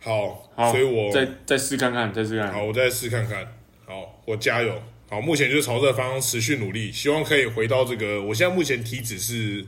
[0.00, 2.54] 好，好，所以我再再试看看，再试看看。
[2.54, 3.46] 好，我再试看看。
[3.84, 4.80] 好，我加油。
[5.08, 8.22] 好，目前就是朝这个方向持续努力，希望可以回到这个。
[8.22, 9.66] 我现在目前体脂是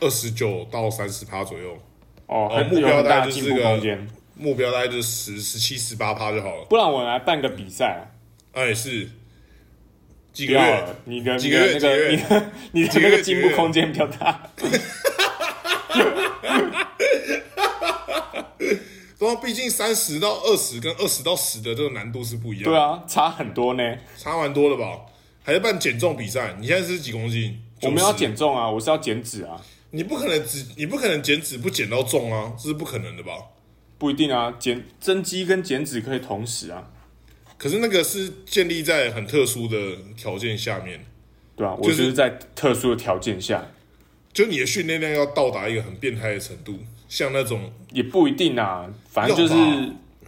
[0.00, 1.78] 二十九到三十趴左右，
[2.26, 3.98] 哦，哦目标大概就是这个。
[4.34, 6.64] 目标大概就是十、十七、十八趴就好了。
[6.66, 8.02] 不然我来办个比赛啊。
[8.52, 9.08] 哎，是
[10.38, 10.84] 几不个月？
[11.04, 14.40] 你的几你的那个你的 你的那个进步空间比较大。
[19.18, 22.70] 对啊，毕竟三十到二十跟二十到十的这个难度是不一样的。
[22.70, 23.82] 对啊，差很多呢。
[24.16, 25.00] 差蛮多的吧？
[25.42, 26.54] 还是办减重比赛？
[26.60, 27.60] 你现在是几公斤？
[27.82, 29.60] 我们要90，减重啊，我是要减脂啊，
[29.90, 33.32] 你不可能只，你不可能减脂不减到重啊，这是不可能的吧？
[33.98, 36.88] 不一定啊，减增肌跟减脂可以同时啊，
[37.58, 39.76] 可是那个是建立在很特殊的
[40.16, 41.04] 条件下面，
[41.56, 41.76] 对吧、啊？
[41.76, 43.72] 我就就是是在特殊的条件下，
[44.32, 46.78] 就你的训练量要到达一个很变态的程度，
[47.08, 49.54] 像那种也不一定啊，反正就是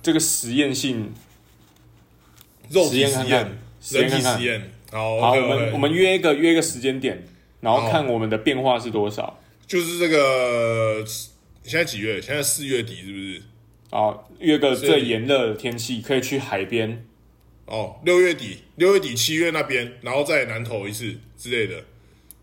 [0.02, 1.14] 这个实验性。
[2.70, 3.50] 肉体实验
[3.80, 4.70] 实验、人体实验。
[4.92, 7.26] 好我们我们约一个约一个时间点，
[7.60, 9.40] 然后看我们的变化是多少。
[9.66, 11.04] 就是这个
[11.64, 12.20] 现在几月？
[12.20, 13.42] 现在四月底是不是？
[13.90, 17.04] 好，约个最炎热的天气，可以去海边。
[17.70, 21.84] 哦，六月底，六月底七月那边，然后再南投一次之类的，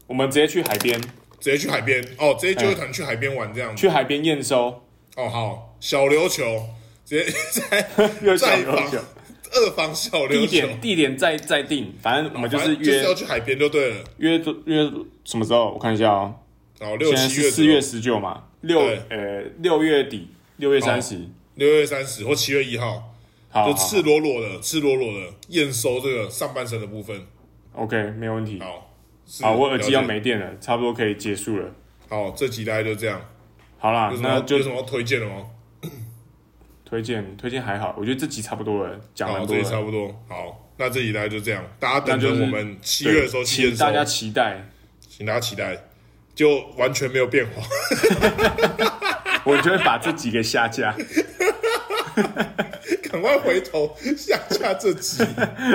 [0.07, 0.99] 我们直接去海边，
[1.39, 3.75] 直接去海边哦，直接就一团去海边玩这样。
[3.75, 3.81] 子。
[3.81, 4.81] 去海边验收，
[5.17, 6.65] 哦，好，小琉球
[7.05, 7.89] 直接 在
[8.23, 8.97] 又小再访琉球。
[9.51, 14.03] 二房小琉球，地点地点再再定，反正我们就是约反正就是要去海边就对了。
[14.17, 14.89] 约约
[15.25, 15.73] 什么时候？
[15.73, 16.35] 我看一下哦，
[16.79, 17.49] 然后六现在七月左右。
[17.49, 19.01] 是四月十九嘛，六对。
[19.09, 21.19] 呃六月底，六月三十，
[21.55, 23.13] 六月三十或七月一号，
[23.57, 27.25] 好，就赤裸裸的、赤裸裸的验收这个上半身的部分。
[27.73, 28.59] OK，没有问题。
[28.59, 28.93] 好，
[29.25, 30.01] 是好，我耳机要。
[30.01, 31.71] 了解没电了，差不多可以结束了。
[32.07, 33.19] 好，这集大概就这样。
[33.79, 35.47] 好啦有，什么那就有什么要推荐的吗？
[36.85, 39.81] 推荐推荐还好，我觉得这集差不多了，讲好，蛮多这集差了。
[39.83, 40.07] 不多。
[40.29, 44.69] 好，那这集大概就这样，大家等着那就是我们七月的时候去验收请大，家期待。
[45.09, 45.75] 请大家期待。
[46.35, 47.63] 就完全没有变化。
[49.43, 50.95] 我就会把这集给下架。
[53.27, 55.23] 赶快回头 下架这集。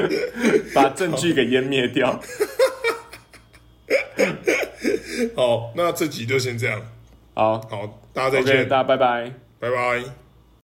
[0.74, 2.12] 把证据给湮灭掉。
[5.36, 6.80] 好，那这集就先这样。
[7.34, 9.32] 好好，大家再见，大家拜拜。
[9.59, 10.22] 拜拜。